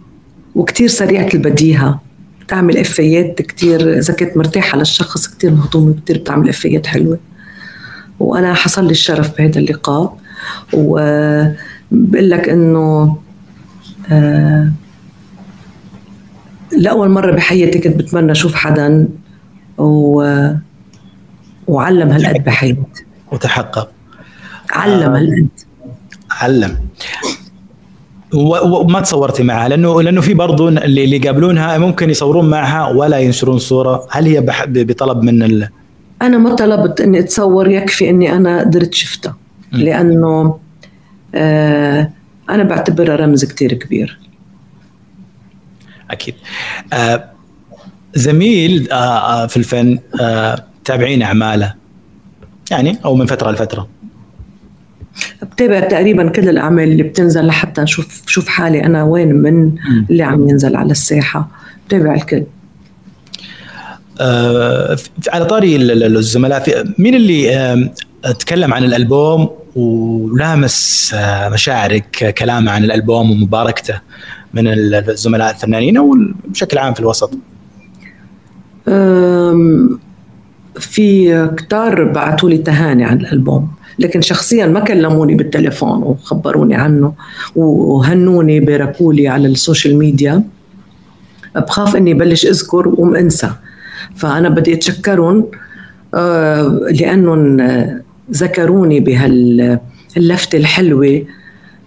وكثير 0.54 0.88
سريعة 0.88 1.28
البديهة 1.34 2.00
بتعمل 2.40 2.78
افيات 2.78 3.42
كثير 3.42 3.98
إذا 3.98 4.14
كنت 4.14 4.36
مرتاحة 4.36 4.78
للشخص 4.78 5.28
كثير 5.28 5.50
مهضومه 5.50 5.94
كثير 6.04 6.18
بتعمل 6.18 6.48
افيات 6.48 6.86
حلوة. 6.86 7.18
وأنا 8.20 8.54
حصل 8.54 8.84
لي 8.84 8.90
الشرف 8.90 9.38
بهذا 9.38 9.58
اللقاء 9.58 10.18
وبقول 10.72 12.30
لك 12.30 12.48
إنه 12.48 13.16
لأول 16.78 17.08
مرة 17.08 17.32
بحياتي 17.32 17.78
كنت 17.78 17.96
بتمنى 17.96 18.32
أشوف 18.32 18.54
حدا 18.54 19.08
و... 19.78 20.22
وعلم 21.66 22.10
هالقد 22.10 22.44
بحياتي 22.44 23.04
وتحقق. 23.32 23.90
علم 24.72 25.14
آه. 25.14 25.18
هالقد. 25.18 25.48
علم. 26.30 26.76
وما 28.64 29.00
تصورتي 29.00 29.42
معها؟ 29.42 29.68
لأنه 29.68 30.02
لأنه 30.02 30.20
في 30.20 30.34
برضه 30.34 30.68
اللي 30.68 31.04
اللي 31.04 31.16
يقابلونها 31.16 31.78
ممكن 31.78 32.10
يصورون 32.10 32.50
معها 32.50 32.88
ولا 32.88 33.18
ينشرون 33.18 33.58
صورة. 33.58 34.06
هل 34.10 34.26
هي 34.26 34.40
بطلب 34.66 35.22
من 35.22 35.42
ال... 35.42 35.68
أنا 36.22 36.38
ما 36.38 36.54
طلبت 36.54 37.00
إني 37.00 37.18
أتصور 37.18 37.68
يكفي 37.68 38.10
إني 38.10 38.32
أنا 38.36 38.60
قدرت 38.60 38.94
شفتها. 38.94 39.36
لأنه 39.72 40.58
آه 41.34 42.10
أنا 42.50 42.62
بعتبرها 42.62 43.16
رمز 43.16 43.44
كتير 43.44 43.72
كبير. 43.72 44.18
أكيد. 46.10 46.34
آه 46.92 47.30
زميل 48.14 48.92
آه, 48.92 48.94
آه، 48.94 49.46
في 49.46 49.56
الفن 49.56 49.98
آه 50.20 50.64
تابعين 50.84 51.22
أعماله 51.22 51.74
يعني 52.70 52.98
أو 53.04 53.14
من 53.14 53.26
فترة 53.26 53.50
لفترة. 53.50 53.88
بتابع 55.42 55.80
تقريبا 55.80 56.28
كل 56.28 56.48
الأعمال 56.48 56.88
اللي 56.88 57.02
بتنزل 57.02 57.46
لحتى 57.46 57.80
نشوف 57.80 58.22
شوف 58.26 58.48
حالي 58.48 58.84
أنا 58.84 59.02
وين 59.02 59.34
من 59.34 59.74
اللي 60.10 60.22
عم 60.22 60.48
ينزل 60.48 60.76
على 60.76 60.90
الساحة. 60.90 61.48
بتابع 61.88 62.14
الكل. 62.14 62.44
آه 64.20 64.96
على 65.28 65.44
طاري 65.44 65.76
الزملاء 65.76 66.84
مين 66.98 67.14
اللي 67.14 67.56
آه 67.56 67.90
تكلم 68.38 68.74
عن 68.74 68.84
الألبوم 68.84 69.50
ولامس 69.76 71.10
آه، 71.14 71.48
مشاعرك 71.48 72.34
كلامه 72.38 72.70
عن 72.70 72.84
الألبوم 72.84 73.30
ومباركته 73.30 74.00
من 74.54 74.68
الزملاء 74.68 75.50
الفنانين 75.50 75.96
أو 75.96 76.16
بشكل 76.48 76.78
عام 76.78 76.94
في 76.94 77.00
الوسط؟ 77.00 77.30
في 80.78 81.48
كتار 81.56 82.04
بعثوا 82.04 82.50
لي 82.50 82.58
تهاني 82.58 83.04
عن 83.04 83.20
الألبوم 83.20 83.68
لكن 83.98 84.20
شخصيا 84.20 84.66
ما 84.66 84.80
كلموني 84.80 85.34
بالتليفون 85.34 86.02
وخبروني 86.02 86.74
عنه 86.74 87.14
وهنوني 87.56 88.60
باركوا 88.60 89.12
لي 89.12 89.28
على 89.28 89.48
ال 89.48 89.55
social 89.55 89.98
media 89.98 90.42
بخاف 91.56 91.96
إني 91.96 92.14
بلش 92.14 92.46
أذكر 92.46 92.88
وأنسى 92.88 93.50
فأنا 94.16 94.48
بدي 94.48 94.74
أتشكرهم 94.74 95.46
آه، 96.14 96.62
لأنهم 96.90 97.60
ذكروني 98.32 99.00
بهاللفتة 99.00 100.56
الحلوة. 100.56 101.24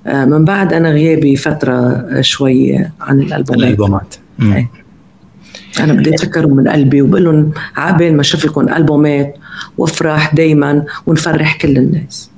آه، 0.07 0.25
من 0.25 0.45
بعد 0.45 0.73
أنا 0.73 0.91
غيابي 0.91 1.35
فترة 1.35 2.05
شوي 2.21 2.77
عن 3.01 3.19
الألبومات. 3.21 3.63
الألبومات. 3.63 4.15
إيه. 4.41 4.69
أنا 5.79 5.93
بدي 5.93 6.09
أتشكرهم 6.09 6.55
من 6.55 6.67
قلبي 6.67 7.01
وبقول 7.01 7.23
لهم 7.23 7.51
عقبال 7.75 8.15
ما 8.15 8.21
أشوف 8.21 8.45
لكم 8.45 8.69
ألبومات 8.69 9.37
وأفرح 9.77 10.35
دايما 10.35 10.85
ونفرح 11.05 11.57
كل 11.57 11.77
الناس. 11.77 12.29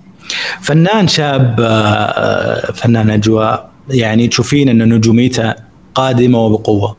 فنان 0.62 1.08
شاب 1.08 1.60
آه، 1.60 1.66
آه، 1.66 2.72
فنان 2.72 3.10
أجواء 3.10 3.70
يعني 3.90 4.28
تشوفين 4.28 4.70
أن 4.70 4.94
نجوميته 4.94 5.54
قادمة 5.96 6.40
وبقوة. 6.46 6.96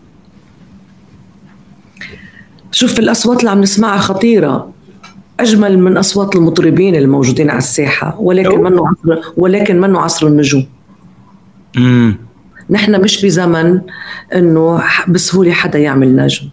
شوف 2.73 2.99
الأصوات 2.99 3.41
اللي 3.41 3.51
عم 3.51 3.61
نسمعها 3.61 3.99
خطيرة. 3.99 4.71
أجمل 5.43 5.79
من 5.79 5.97
أصوات 5.97 6.37
المطربين 6.37 6.97
الموجودين 6.97 7.51
على 7.51 7.59
الساحة 7.59 8.17
ولكن 8.21 8.63
منه 8.63 8.85
عصر 8.89 9.33
ولكن 9.37 9.81
منه 9.81 10.01
عصر 10.01 10.27
النجوم. 10.27 10.67
امم 11.77 12.17
نحن 12.71 13.01
مش 13.01 13.25
بزمن 13.25 13.81
إنه 14.35 14.83
بسهولة 15.09 15.53
حدا 15.53 15.79
يعمل 15.79 16.17
نجم. 16.17 16.49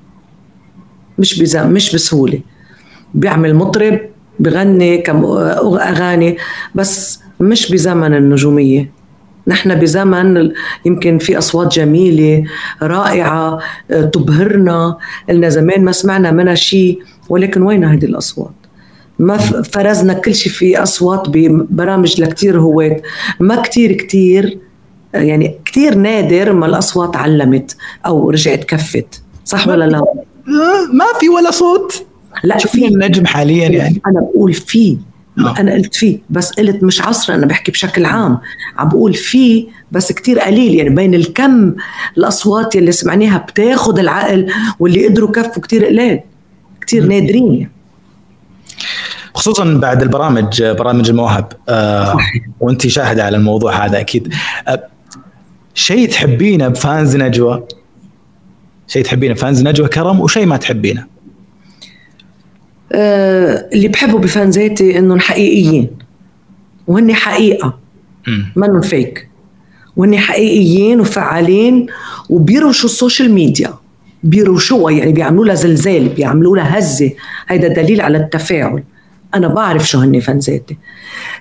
مش 1.20 1.42
بزمن 1.42 1.74
مش 1.74 1.96
بسهولة. 1.96 2.40
بيعمل 3.14 3.56
مطرب 3.56 4.00
بغني 4.40 4.98
كم 4.98 5.26
أغاني 5.26 6.38
بس 6.76 7.20
مش 7.40 7.72
بزمن 7.72 8.14
النجومية. 8.14 8.92
نحن 9.48 9.76
بزمن 9.76 10.52
يمكن 10.86 11.18
في 11.18 11.38
أصوات 11.38 11.74
جميلة 11.74 12.44
رائعة 12.82 13.60
تبهرنا. 13.90 14.98
لنا 15.30 15.50
زمان 15.50 15.86
ما 15.86 15.92
سمعنا 15.92 16.32
منها 16.32 16.56
شيء 16.56 17.00
ولكن 17.30 17.62
وين 17.62 17.84
هذه 17.84 18.06
الأصوات؟ 18.06 18.57
ما 19.20 19.38
فرزنا 19.38 20.14
كل 20.14 20.36
شيء 20.36 20.52
في 20.52 20.84
أصوات 20.84 21.30
ببرامج 21.30 22.22
لكثير 22.22 22.60
هواة 22.60 23.02
ما 23.40 23.62
كثير 23.62 23.92
كثير 23.92 24.58
يعني 25.14 25.56
كثير 25.66 25.96
نادر 25.96 26.54
ما 26.54 26.66
الأصوات 26.66 27.16
علمت 27.16 27.78
أو 28.06 28.30
رجعت 28.30 28.64
كفت. 28.64 29.22
صح 29.46 29.68
ولا 29.68 29.86
لا؟ 29.86 30.02
ما 30.94 31.06
في 31.20 31.30
ولا 31.30 31.52
صوت؟ 31.52 32.06
لا 32.44 32.58
في. 32.58 32.88
النجم 32.88 33.26
حاليا 33.26 33.70
يعني؟ 33.70 34.02
أنا 34.08 34.20
بقول 34.20 34.54
في. 34.54 34.98
أنا 35.60 35.74
قلت 35.74 35.96
في. 35.96 36.20
بس 36.30 36.52
قلت 36.52 36.84
مش 36.84 37.02
عصر 37.02 37.34
أنا 37.34 37.46
بحكي 37.46 37.72
بشكل 37.72 38.06
عام. 38.06 38.38
عم 38.78 38.90
بقول 38.90 39.14
في 39.14 39.68
بس 39.92 40.12
كتير 40.12 40.40
قليل. 40.40 40.76
يعني 40.76 40.90
بين 40.90 41.14
الكم 41.16 41.74
الأصوات 42.18 42.76
اللي 42.76 42.92
سمعناها 42.92 43.38
بتاخذ 43.38 44.00
العقل 44.00 44.48
واللي 44.80 45.08
قدروا 45.08 45.32
كفوا 45.32 45.62
كتير 45.62 45.86
قليل. 45.86 46.20
كتير 46.82 47.06
نادرين 47.06 47.54
يعني. 47.54 47.72
خصوصا 49.34 49.74
بعد 49.74 50.02
البرامج 50.02 50.64
برامج 50.64 51.10
المواهب. 51.10 51.54
آه 51.70 52.18
وأنت 52.60 52.88
شاهدة 52.88 53.24
على 53.24 53.38
الموضوع 53.38 53.86
هذا 53.86 54.00
أكيد. 54.00 54.34
آه 54.68 54.84
شيء 55.74 56.10
تحبينه 56.10 56.68
ب 56.68 56.77
fans 56.77 57.16
نجوى؟ 57.16 57.64
شيء 58.88 59.04
تحبينه 59.04 59.34
ب 59.34 59.40
fans 59.40 59.64
نجوى 59.64 59.88
كرم 59.88 60.20
وشيء 60.20 60.46
ما 60.46 60.58
تحبينه؟ 60.58 61.06
آه 62.92 63.70
اللي 63.74 63.88
بحبه 63.88 64.18
بفانزاتي 64.18 65.00
إنهم 65.00 65.20
حقيقيين. 65.20 65.90
وهن 66.88 67.14
حقيقة. 67.14 67.78
منهم 68.56 68.82
فيك 68.82 69.30
وهن 69.96 70.18
حقيقيين 70.18 71.00
وفعالين 71.00 71.88
وبيروشوا 72.30 72.90
ال 72.90 72.96
social 72.96 73.32
media. 73.32 73.74
بيروشوها 74.24 74.92
يعني 74.92 75.12
بيعملوا 75.12 75.46
لها 75.46 75.56
زلزال 75.56 76.10
بيعملوا 76.10 76.58
لها 76.58 76.80
هزة. 76.80 77.12
هيدا 77.48 77.68
دليل 77.68 78.02
على 78.02 78.18
التفاعل. 78.18 78.84
أنا 79.36 79.48
بعرف 79.48 79.90
شو 79.90 80.00
هن 80.00 80.20
فانزاتي 80.20 80.78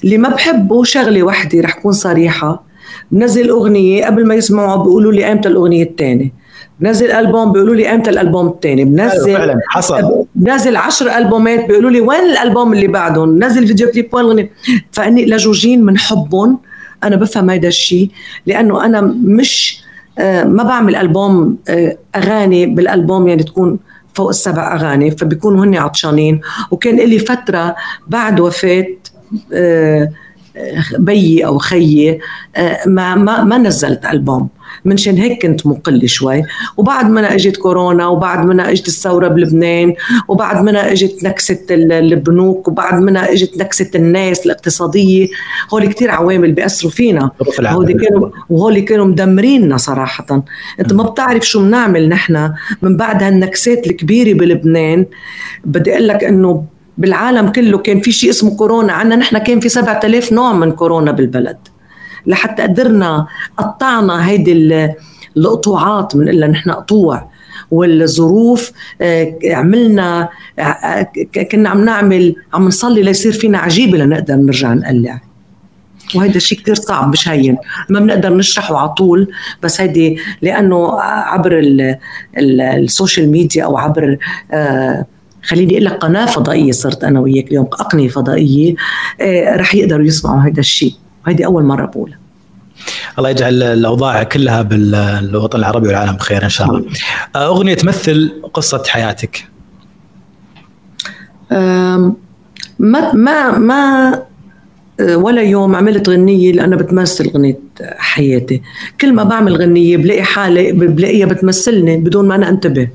اللي 0.04 0.18
ما 0.18 0.28
بحبه 0.28 0.84
شغلة 0.84 1.22
وحدة 1.22 1.60
رح 1.60 1.74
كون 1.78 1.92
صريحة. 1.92 2.66
بنزل 3.10 3.48
أغنية 3.48 4.04
قبل 4.06 4.26
ما 4.26 4.34
يسمعوها 4.34 4.76
بيقولوا 4.76 5.12
لي 5.12 5.32
إمتى 5.32 5.48
الأغنية 5.48 5.82
الثانية 5.82 6.32
بنزل 6.80 7.10
ألبوم 7.10 7.52
بيقولوا 7.52 7.74
لي 7.74 7.94
إمتى 7.94 8.10
الألبوم 8.10 8.46
الثاني 8.46 8.84
بنزل 8.84 9.32
فعلا 9.32 9.60
حصل. 9.68 10.24
بنزل 10.34 10.76
10 10.76 11.18
ألبومات 11.18 11.66
بيقولوا 11.68 11.90
لي 11.90 12.00
وين 12.00 12.20
الألبوم 12.20 12.72
اللي 12.72 12.86
بعدهم؟ 12.86 13.44
نزل 13.44 13.66
فيديو 13.66 13.90
كليب 13.90 14.14
وين 14.14 14.24
الغنية 14.24 14.50
فأني 14.92 15.26
لجوجين 15.26 15.86
بنحبهم 15.86 16.58
أنا 17.04 17.16
بفهم 17.16 17.50
هيدا 17.50 17.68
الشيء 17.68 18.10
لأنه 18.46 18.84
أنا 18.84 19.00
مش 19.24 19.82
ما 20.44 20.62
بعمل 20.62 20.96
ألبوم 20.96 21.56
أغاني 22.16 22.66
بالألبوم 22.66 23.28
يعني 23.28 23.42
تكون 23.42 23.78
فوق 24.14 24.28
السبع 24.28 24.74
أغاني 24.74 25.10
فبيكونوا 25.10 25.64
هن 25.64 25.74
عطشانين. 25.74 26.40
وكان 26.70 26.96
لي 26.96 27.18
فترة 27.18 27.76
بعد 28.06 28.40
وفاة 28.40 28.86
بيي 30.98 31.46
أو 31.46 31.58
خيي 31.58 32.20
ما 32.86 33.14
ما 33.14 33.44
ما 33.44 33.58
نزلت 33.58 34.06
ألبوم. 34.06 34.48
منشان 34.86 35.16
هيك 35.16 35.42
كنت 35.42 35.66
مقلة 35.66 36.06
شوي. 36.06 36.42
وبعد 36.76 37.10
ما 37.10 37.34
اجت 37.34 37.56
كورونا 37.56 38.06
وبعد 38.06 38.46
ما 38.46 38.70
اجت 38.70 38.88
الثورة 38.88 39.28
بلبنان 39.28 39.94
وبعد 40.28 40.64
ما 40.64 40.92
اجت 40.92 41.24
نكسة 41.24 41.58
البنوك 41.70 42.68
وبعد 42.68 43.02
ما 43.02 43.32
اجت 43.32 43.58
نكسة 43.58 43.90
الناس 43.94 44.46
الاقتصادية. 44.46 45.28
هول 45.72 45.86
كتير 45.86 46.10
عوامل 46.10 46.52
بيأثروا 46.52 46.90
فينا. 46.90 47.30
هول 47.60 47.92
كانوا 47.92 48.28
وهول 48.50 48.78
كانوا 48.78 49.04
مدمريننا 49.04 49.76
صراحة. 49.76 50.44
انت 50.80 50.92
ما 50.92 51.02
بتعرف 51.02 51.48
شو 51.48 51.60
بنعمل 51.60 52.08
نحن 52.08 52.52
من 52.82 52.96
بعد 52.96 53.22
هالنكسات 53.22 53.86
الكبيرة 53.86 54.38
بلبنان. 54.38 55.06
بدي 55.64 55.92
أقول 55.92 56.08
لك 56.08 56.24
إنه 56.24 56.64
بالعالم 56.98 57.48
كله 57.48 57.78
كان 57.78 58.00
في 58.00 58.12
شيء 58.12 58.30
اسمه 58.30 58.56
كورونا. 58.56 58.92
عنا 58.92 59.16
نحن 59.16 59.38
كان 59.38 59.60
في 59.60 59.68
7000 59.68 60.32
نوع 60.32 60.52
من 60.52 60.72
كورونا 60.72 61.12
بالبلد. 61.12 61.56
لحتى 62.26 62.62
قدرنا 62.62 63.26
قطعنا 63.56 64.28
هيدي 64.28 64.52
القطوعات 65.36 66.16
بنقول 66.16 66.50
نحن 66.50 66.70
قطوع 66.70 67.30
والظروف 67.70 68.72
عملنا 69.44 70.28
كنا 71.50 71.68
عم 71.68 71.84
نعمل 71.84 72.34
عم 72.54 72.64
نصلي 72.66 73.02
ليصير 73.02 73.32
فينا 73.32 73.58
عجيبة 73.58 73.98
لنقدر 73.98 74.34
نرجع 74.34 74.72
نقلع. 74.74 75.20
وهيدا 76.14 76.36
الشيء 76.36 76.58
كثير 76.58 76.74
صعب 76.74 77.08
مش 77.12 77.28
هين. 77.28 77.56
ما 77.88 78.00
بنقدر 78.00 78.34
نشرحه 78.36 78.78
على 78.78 78.88
طول 78.88 79.28
بس 79.62 79.80
هيدي 79.80 80.18
لأنه 80.42 81.00
عبر 81.00 81.62
السوشيال 82.38 83.30
ميديا 83.30 83.64
أو 83.64 83.78
عبر 83.78 84.16
آه 84.52 85.06
خليني 85.42 85.72
أقول 85.72 85.84
لك 85.84 85.92
قناة 85.92 86.26
فضائية 86.26 86.72
صرت 86.72 87.04
أنا 87.04 87.20
وياك 87.20 87.48
اليوم 87.48 87.66
اقنيه 87.66 88.08
فضائية 88.08 88.74
آه 89.20 89.56
رح 89.56 89.74
يقدروا 89.74 90.06
يسمعوا 90.06 90.40
هذا 90.40 90.60
الشيء 90.60 90.94
وهذه 91.26 91.44
أول 91.44 91.62
مرة 91.64 91.86
بقولها 91.86 92.18
الله 93.18 93.30
يجعل 93.30 93.62
الأوضاع 93.62 94.22
كلها 94.22 94.62
بالوطن 94.62 95.58
العربي 95.58 95.86
والعالم 95.88 96.12
بخير 96.12 96.44
إن 96.44 96.48
شاء 96.48 96.66
الله. 96.68 96.84
أغنية 97.36 97.74
تمثل 97.74 98.42
قصة 98.54 98.82
حياتك. 98.86 99.48
ما 102.78 103.12
ما 103.12 103.58
ما 103.58 104.22
ولا 105.00 105.42
يوم 105.42 105.76
عملت 105.76 106.08
غنية 106.08 106.52
لأنها 106.52 106.78
بتمثل 106.78 107.30
غنية 107.30 107.58
حياتي 107.96 108.62
كل 109.00 109.12
ما 109.12 109.22
بعمل 109.22 109.56
غنية 109.56 109.96
بلاقي 109.96 110.22
حالي 110.22 110.72
بلاقيها 110.72 111.26
بتمثلني 111.26 111.96
بدون 111.96 112.28
ما 112.28 112.34
أنا 112.34 112.48
أنتبه 112.48 112.88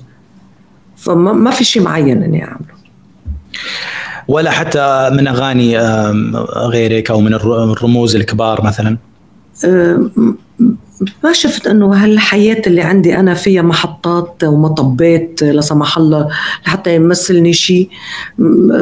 فما 0.97 1.51
في 1.51 1.63
شيء 1.63 1.81
معين 1.81 2.23
إني 2.23 2.43
أعمله 2.43 2.70
ولا 4.31 4.51
حتى 4.51 5.09
من 5.13 5.27
أغاني 5.27 5.77
غيرك 6.55 7.11
أو 7.11 7.21
من 7.21 7.33
الرموز 7.33 8.15
الكبار 8.15 8.63
مثلا؟ 8.63 8.97
ما 11.23 11.33
شفت 11.33 11.67
إنه 11.67 11.93
هالحياة 11.93 12.61
اللي 12.67 12.81
عندي 12.81 13.15
أنا 13.15 13.33
فيها 13.33 13.61
محطات 13.61 14.43
ومطبات 14.43 15.43
لا 15.43 15.61
سمح 15.61 15.97
الله 15.97 16.27
لحتى 16.67 16.95
يمثلني 16.95 17.53
شيء 17.53 17.89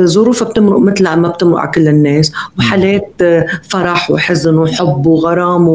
ظروفها 0.04 0.48
بتمرق 0.48 0.80
مثل 0.80 1.04
ما 1.16 1.28
بتمرق 1.28 1.60
على 1.60 1.72
كل 1.72 1.88
الناس. 1.88 2.32
وحالات 2.60 3.22
فرح 3.70 4.12
وحزن 4.12 4.56
وحب 4.56 5.06
وغرام 5.06 5.68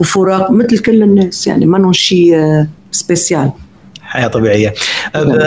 وفراق 0.00 0.50
مثل 0.50 0.78
كل 0.78 1.02
الناس. 1.02 1.46
يعني 1.46 1.66
منهم 1.66 1.92
شيء 1.92 2.64
سبيسيال. 2.90 3.50
حياة 4.02 4.28
طبيعية. 4.28 4.74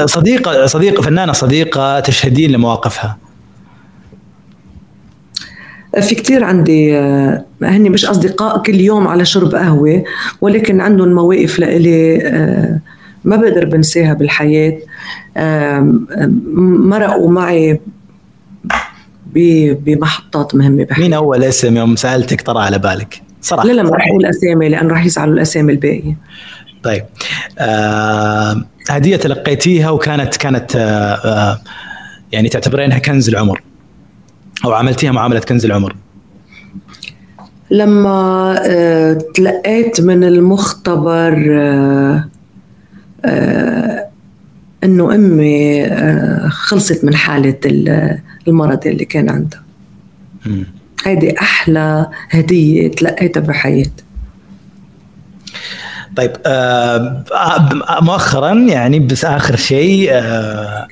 صديقة 0.06 0.66
صديقة 0.66 1.02
فنانة 1.02 1.34
صديقة 1.34 2.00
تشهدين 2.00 2.52
لمواقفها. 2.52 3.18
في 6.02 6.16
كتير 6.16 6.44
عندي 6.44 6.98
هني 7.62 7.90
مش 7.90 8.06
أصدقاء 8.06 8.62
كل 8.62 8.76
يوم 8.76 9.08
على 9.08 9.26
شرب 9.26 9.56
قهوة 9.56 10.04
ولكن 10.42 10.82
عندهم 10.82 11.14
مواقف 11.14 11.60
لإلي 11.60 12.18
ما 13.24 13.36
بقدر 13.36 13.66
بنساها 13.66 14.14
بالحياة. 14.14 14.78
مرقوا 16.56 17.32
معي 17.32 17.80
بمحطات 19.36 20.56
مهمة 20.56 20.84
بحياتي. 20.84 21.02
مين 21.02 21.14
أول 21.14 21.44
اسم 21.44 21.78
يوم 21.78 21.96
سألتك 21.96 22.42
طرى 22.42 22.64
على 22.64 22.80
بالك؟ 22.80 23.22
صراحة. 23.42 23.68
لا 23.68 23.74
لا 23.74 23.84
ما 23.84 23.96
رح 23.96 24.08
أقول 24.08 24.26
أسامي 24.26 24.70
لأن 24.70 24.88
رح 24.88 25.06
يزعلوا 25.06 25.34
الأسامي 25.34 25.72
الباقية. 25.72 26.18
طيب. 26.84 27.04
آه 27.60 28.64
هدية 28.90 29.16
تلقيتيها 29.16 29.90
وكانت 29.90 30.38
كانت 30.38 30.76
آه 30.76 30.80
آه 30.80 31.60
يعني 32.32 32.50
تعتبرينها 32.50 33.00
كنز 33.00 33.30
العمر. 33.30 33.62
أو 34.66 34.74
عملتيها 34.74 35.12
معاملة 35.12 35.40
كنز 35.40 35.66
العمر؟ 35.66 35.96
لما 37.72 38.56
آه 38.68 39.18
تلقيت 39.36 40.02
من 40.02 40.24
المختبر 40.24 41.48
آه 41.52 42.30
آه 43.26 44.08
إنه 44.84 45.16
أمي 45.16 45.90
خلصت 46.50 47.06
من 47.06 47.16
حالة 47.16 47.60
المرض 48.48 48.88
اللي 48.88 49.06
كان 49.06 49.30
عندها. 49.30 49.64
هيدي 51.06 51.40
أحلى 51.40 52.08
هدية 52.30 52.92
تلقيتها 52.92 53.42
بحياتي. 53.42 54.04
طيب 56.16 56.32
آه 56.46 57.24
مؤخرا 58.02 58.54
يعني 58.54 59.00
بس 59.00 59.26
آخر 59.26 59.56
شيء 59.56 60.10
آه 60.12 60.88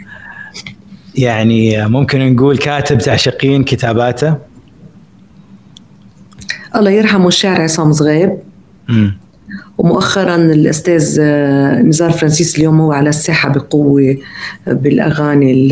يعني 1.16 1.88
ممكن 1.88 2.34
نقول 2.34 2.58
كاتب 2.58 2.98
تعشقين 2.98 3.64
كتاباته؟ 3.64 4.36
الله 6.76 6.92
يرحمه 6.92 7.28
الشاعر 7.28 7.62
عصام 7.62 7.92
زغيب 7.92 8.38
ومؤخرا 9.78 10.36
الأستاذ 10.36 11.18
آه، 11.22 11.82
نزار 11.82 12.12
فرانسيس 12.12 12.58
اليوم 12.58 12.82
هو 12.82 12.92
على 12.92 13.10
الساحة 13.10 13.50
بقوة 13.50 14.18
بالأغاني 14.68 15.70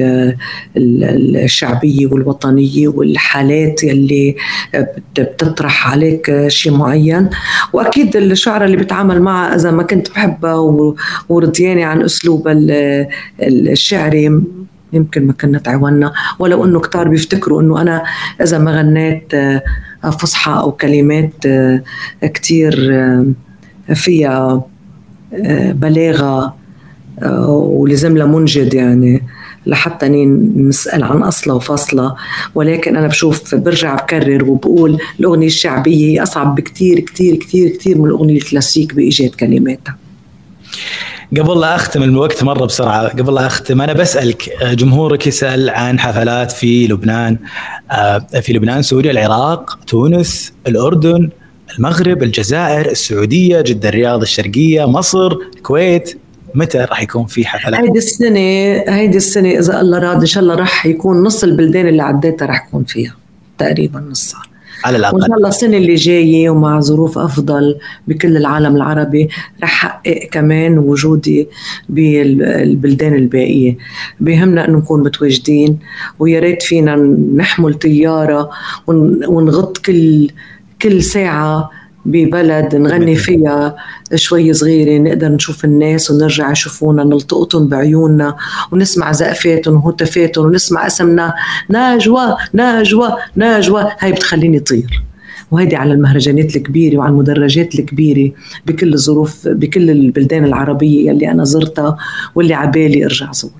الشعبية 0.77 2.07
والوطنية 2.07 2.87
والحالات 2.87 3.83
يلي 3.83 4.35
بتطرح 5.19 5.91
عليك 5.91 6.47
شيء 6.47 6.73
معين. 6.73 7.29
وأكيد 7.73 8.15
الشعراء 8.15 8.65
اللي 8.65 8.77
بتعامل 8.77 9.21
معها 9.21 9.55
إذا 9.55 9.71
ما 9.71 9.83
كنت 9.83 10.09
بحبها 10.09 10.93
ورضيانة 11.29 11.85
عن 11.85 12.01
اسلوبها 12.01 12.53
الشعري 13.41 14.41
يمكن 14.93 15.27
ما 15.27 15.33
كنا 15.33 15.59
تعاوننا 15.59 16.13
ولو 16.39 16.65
إنه 16.65 16.79
كتار 16.79 17.07
بيفتكروا 17.07 17.61
إنه 17.61 17.81
أنا 17.81 18.03
إذا 18.41 18.57
ما 18.57 18.77
غنيت 18.79 19.33
آه، 19.33 19.61
فصحى 20.19 20.51
أو 20.51 20.71
كلمات 20.71 21.45
آه، 21.45 21.81
كتير 22.23 22.75
فيها 23.93 24.61
آه، 25.33 25.71
بلاغة 25.71 26.55
آه، 27.21 27.49
ولزم 27.49 28.17
لها 28.17 28.25
منجد 28.25 28.73
يعني 28.73 29.23
لحتى 29.65 30.25
نسأل 30.55 31.03
عن 31.03 31.23
أصلها 31.23 31.55
وفصلها. 31.55 32.15
ولكن 32.55 32.97
أنا 32.97 33.07
بشوف 33.07 33.55
برجع 33.55 33.95
بكرر 33.95 34.49
وبقول 34.49 34.97
الأغنية 35.19 35.47
الشعبية 35.47 36.23
أصعب 36.23 36.55
بكتير 36.55 36.99
كتير 36.99 37.35
كتير 37.35 37.69
كتير 37.69 37.97
من 37.97 38.05
الأغنية 38.05 38.37
الكلاسيك 38.37 38.93
بإيجاد 38.93 39.29
كلماتها. 39.29 39.97
قبل 41.37 41.59
لا 41.59 41.75
أختم 41.75 42.03
الوقت 42.03 42.43
مرة 42.43 42.65
بسرعة 42.65 43.07
قبل 43.07 43.35
لا 43.35 43.47
أختم 43.47 43.81
أنا 43.81 43.93
بسألك 43.93 44.49
آه، 44.49 44.73
جمهورك 44.73 45.27
يسأل 45.27 45.69
عن 45.69 45.99
حفلات 45.99 46.51
في 46.51 46.87
لبنان 46.87 47.37
في 48.41 48.53
لبنان 48.53 48.81
سوريا 48.81 49.11
العراق 49.11 49.79
تونس 49.87 50.53
الأردن 50.67 51.29
المغرب 51.77 52.23
الجزائر 52.23 52.91
السعودية 52.91 53.61
جدة 53.61 53.89
الرياض 53.89 54.21
الشرقية 54.21 54.85
مصر 54.85 55.31
الكويت 55.55 56.17
متى 56.55 56.77
راح 56.77 57.01
يكون 57.01 57.25
في 57.25 57.45
حفلات؟ 57.45 57.79
هيدي 57.79 57.97
السنة 57.97 58.39
هيدي 58.95 59.17
السنة 59.17 59.49
إذا 59.49 59.81
الله 59.81 59.99
راد 59.99 60.19
إن 60.19 60.25
شاء 60.25 60.43
الله 60.43 60.55
راح 60.55 60.85
يكون 60.85 61.23
نص 61.23 61.43
البلدان 61.43 61.87
اللي 61.87 62.03
عديتها 62.03 62.45
راح 62.45 62.67
يكون 62.67 62.83
فيها 62.83 63.15
تقريبا 63.57 63.99
نصها 63.99 64.48
على 64.83 64.97
الأقل. 64.97 65.15
وإن 65.15 65.27
شاء 65.27 65.37
الله 65.37 65.49
السنة 65.49 65.77
اللي 65.77 65.95
جاية 65.95 66.49
ومع 66.49 66.79
ظروف 66.79 67.17
أفضل 67.17 67.75
بكل 68.07 68.37
العالم 68.37 68.75
العربي 68.75 69.29
رح 69.63 69.85
احقق 69.85 70.29
كمان 70.31 70.77
وجودي 70.77 71.47
بالبلدان 71.89 73.13
الباقية. 73.15 73.77
بهمنا 74.19 74.67
إنه 74.67 74.77
نكون 74.77 75.03
متواجدين 75.03 75.79
ويا 76.19 76.39
ريت 76.39 76.61
فينا 76.63 76.95
نحمل 77.35 77.73
طيارة 77.73 78.49
ونغط 79.27 79.77
كل 79.77 80.29
كل 80.81 81.03
ساعة 81.03 81.71
ببلد 82.05 82.75
نغني 82.75 83.15
فيها 83.15 83.75
شوي 84.15 84.53
صغيرة 84.53 85.01
نقدر 85.01 85.27
نشوف 85.29 85.65
الناس 85.65 86.11
ونرجع 86.11 86.51
يشوفونا 86.51 87.03
نلتقطهم 87.03 87.67
بعيوننا 87.67 88.35
ونسمع 88.71 89.11
زقفاتهم 89.11 89.75
وهتافاتهم 89.75 90.45
ونسمع 90.45 90.87
اسمنا 90.87 91.33
ناجوة 91.69 92.37
ناجوة 92.53 93.17
ناجوة. 93.35 93.91
هاي 93.99 94.11
بتخليني 94.11 94.59
طير. 94.59 95.03
وهيدي 95.51 95.75
على 95.75 95.93
المهرجانات 95.93 96.55
الكبيرة 96.55 96.97
وعلى 96.97 97.11
المدرجات 97.11 97.79
الكبيرة 97.79 98.31
بكل 98.65 98.93
الظروف 98.93 99.47
بكل 99.47 99.89
البلدان 99.89 100.45
العربية 100.45 101.09
يلي 101.09 101.31
أنا 101.31 101.43
زرتها 101.43 101.97
واللي 102.35 102.53
عبالي 102.53 103.05
أرجع 103.05 103.31
زورها 103.31 103.58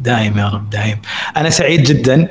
دايم 0.00 0.38
يا 0.38 0.48
رب 0.48 0.70
دايم. 0.70 0.96
أنا 1.36 1.50
سعيد 1.50 1.82
جدا 1.82 2.28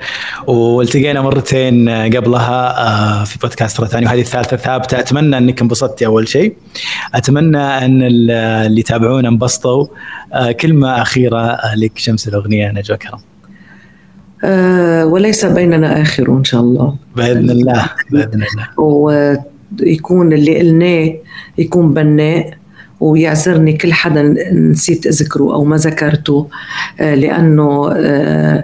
والتقينا 0.48 1.22
مرتين 1.22 1.90
قبلها 1.90 2.88
آه، 2.88 3.24
في 3.24 3.40
بودكاست 3.40 3.84
ثاني 3.84 4.06
وهذه 4.06 4.22
الثالثة 4.22 4.58
ثابته 4.58 5.00
أتمنى 5.00 5.38
أنك 5.38 5.62
انبسطتي 5.62 6.06
أول 6.06 6.28
شيء. 6.28 6.56
أتمنى 7.16 7.58
أن 7.58 8.04
اللي 8.04 8.80
يتابعونا 8.80 9.30
انبسطوا. 9.30 9.88
آه، 10.34 10.52
كلمة 10.52 11.02
أخيرة 11.02 11.60
لك 11.76 11.98
شمس 11.98 12.28
الأغنية 12.28 12.72
نجوى 12.72 12.98
كرم 12.98 13.20
أه 14.44 15.06
وليس 15.06 15.46
بيننا 15.46 16.02
آخر 16.02 16.30
إن 16.30 16.44
شاء 16.44 16.62
الله. 16.62 16.96
بإذن 17.16 17.50
الله 17.50 17.90
بإذن 18.12 18.44
الله. 18.44 18.80
ويكون 18.80 20.34
اللي 20.34 20.60
قلناه 20.60 21.14
يكون 21.58 21.94
بناء. 21.94 22.60
ويعذرني 23.00 23.74
كل 23.74 23.94
حدا 23.94 24.22
نسيت 24.54 25.08
أذكره 25.08 25.54
أو 25.54 25.64
ما 25.64 25.78
ذكرته 25.78 26.48
آه، 27.00 27.16
لأنه 27.16 27.92
آه، 27.96 28.64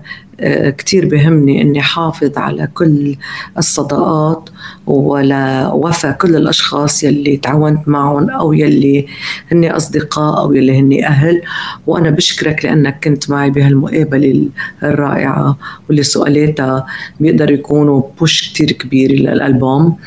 كتير 0.77 1.05
بهمني 1.07 1.61
إني 1.61 1.81
حافظ 1.81 2.37
على 2.37 2.67
كل 2.73 3.15
الصداقات 3.57 4.49
ولا 4.87 5.71
وفى 5.73 6.15
كل 6.21 6.35
الأشخاص 6.35 7.03
يلي 7.03 7.37
تعاونت 7.37 7.87
معهم 7.87 8.29
أو 8.29 8.53
يلي 8.53 9.07
هن 9.51 9.65
أصدقاء 9.65 10.39
أو 10.39 10.53
يلي 10.53 10.79
هن 10.79 11.03
أهل. 11.03 11.41
وأنا 11.87 12.09
بشكرك 12.09 12.65
لأنك 12.65 13.03
كنت 13.03 13.29
معي 13.29 13.49
بهالمقابلة 13.49 14.49
الرائعة 14.83 15.57
واللي 15.87 16.03
سؤالاتها 16.03 16.85
بيقدروا 17.19 17.57
يكونوا 17.57 18.01
بوش 18.19 18.49
كتير 18.49 18.71
كبير 18.71 19.11
للألبوم. 19.11 19.97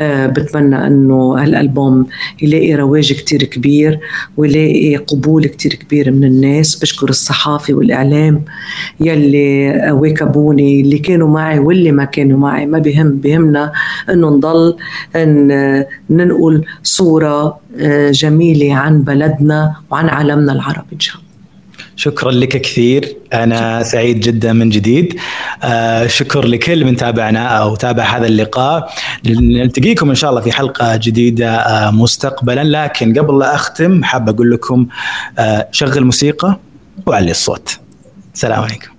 آه، 0.00 0.26
بتمنى 0.26 0.86
إنه 0.86 1.42
هالألبوم 1.42 2.06
يلاقي 2.42 2.74
رواج 2.74 3.12
كتير 3.12 3.42
كبير 3.44 4.00
ويلاقي 4.36 4.96
قبول 4.96 5.46
كتير 5.46 5.74
كبير 5.74 6.10
من 6.10 6.24
الناس. 6.24 6.76
بشكر 6.76 7.08
الصحافة 7.08 7.74
والإعلام 7.74 8.44
يلي 9.00 9.77
واكبوني 9.90 10.80
اللي 10.80 10.98
كانوا 10.98 11.28
معي 11.28 11.58
واللي 11.58 11.92
ما 11.92 12.04
كانوا 12.04 12.38
معي. 12.38 12.66
ما 12.66 12.78
بهم 12.78 13.16
بهمنا 13.16 13.72
إنه 14.10 14.28
نضل 14.28 14.76
إن 15.16 15.84
ننقل 16.10 16.64
صورة 16.82 17.58
آه، 17.80 18.10
جميلة 18.10 18.74
عن 18.74 19.02
بلدنا 19.02 19.74
وعن 19.90 20.08
عالمنا 20.08 20.52
العربي 20.52 20.92
إن 20.92 21.00
شاء 21.00 21.16
الله. 21.16 21.28
شكرا 21.96 22.30
لك 22.30 22.48
كثير. 22.48 23.16
أنا 23.32 23.82
سعيد 23.82 24.20
جدا 24.20 24.52
من 24.52 24.68
جديد. 24.68 25.18
آه 25.62 26.06
شكر 26.06 26.46
لكل 26.46 26.84
من 26.84 26.96
تابعنا 26.96 27.46
أو 27.46 27.76
تابع 27.76 28.04
هذا 28.04 28.26
اللقاء. 28.26 28.90
نلتقيكم 29.26 30.08
إن 30.08 30.14
شاء 30.14 30.30
الله 30.30 30.40
في 30.40 30.52
حلقة 30.52 30.96
جديدة 30.96 31.50
آه 31.50 31.90
مستقبلا. 31.90 32.64
لكن 32.64 33.18
قبل 33.18 33.38
لا 33.38 33.54
أختم 33.54 34.04
حاب 34.04 34.28
أقول 34.28 34.50
لكم 34.50 34.86
آه 35.38 35.68
شغل 35.72 36.04
موسيقى 36.04 36.58
وعلي 37.06 37.30
الصوت. 37.30 37.78
السلام 38.34 38.62
عليكم. 38.62 38.90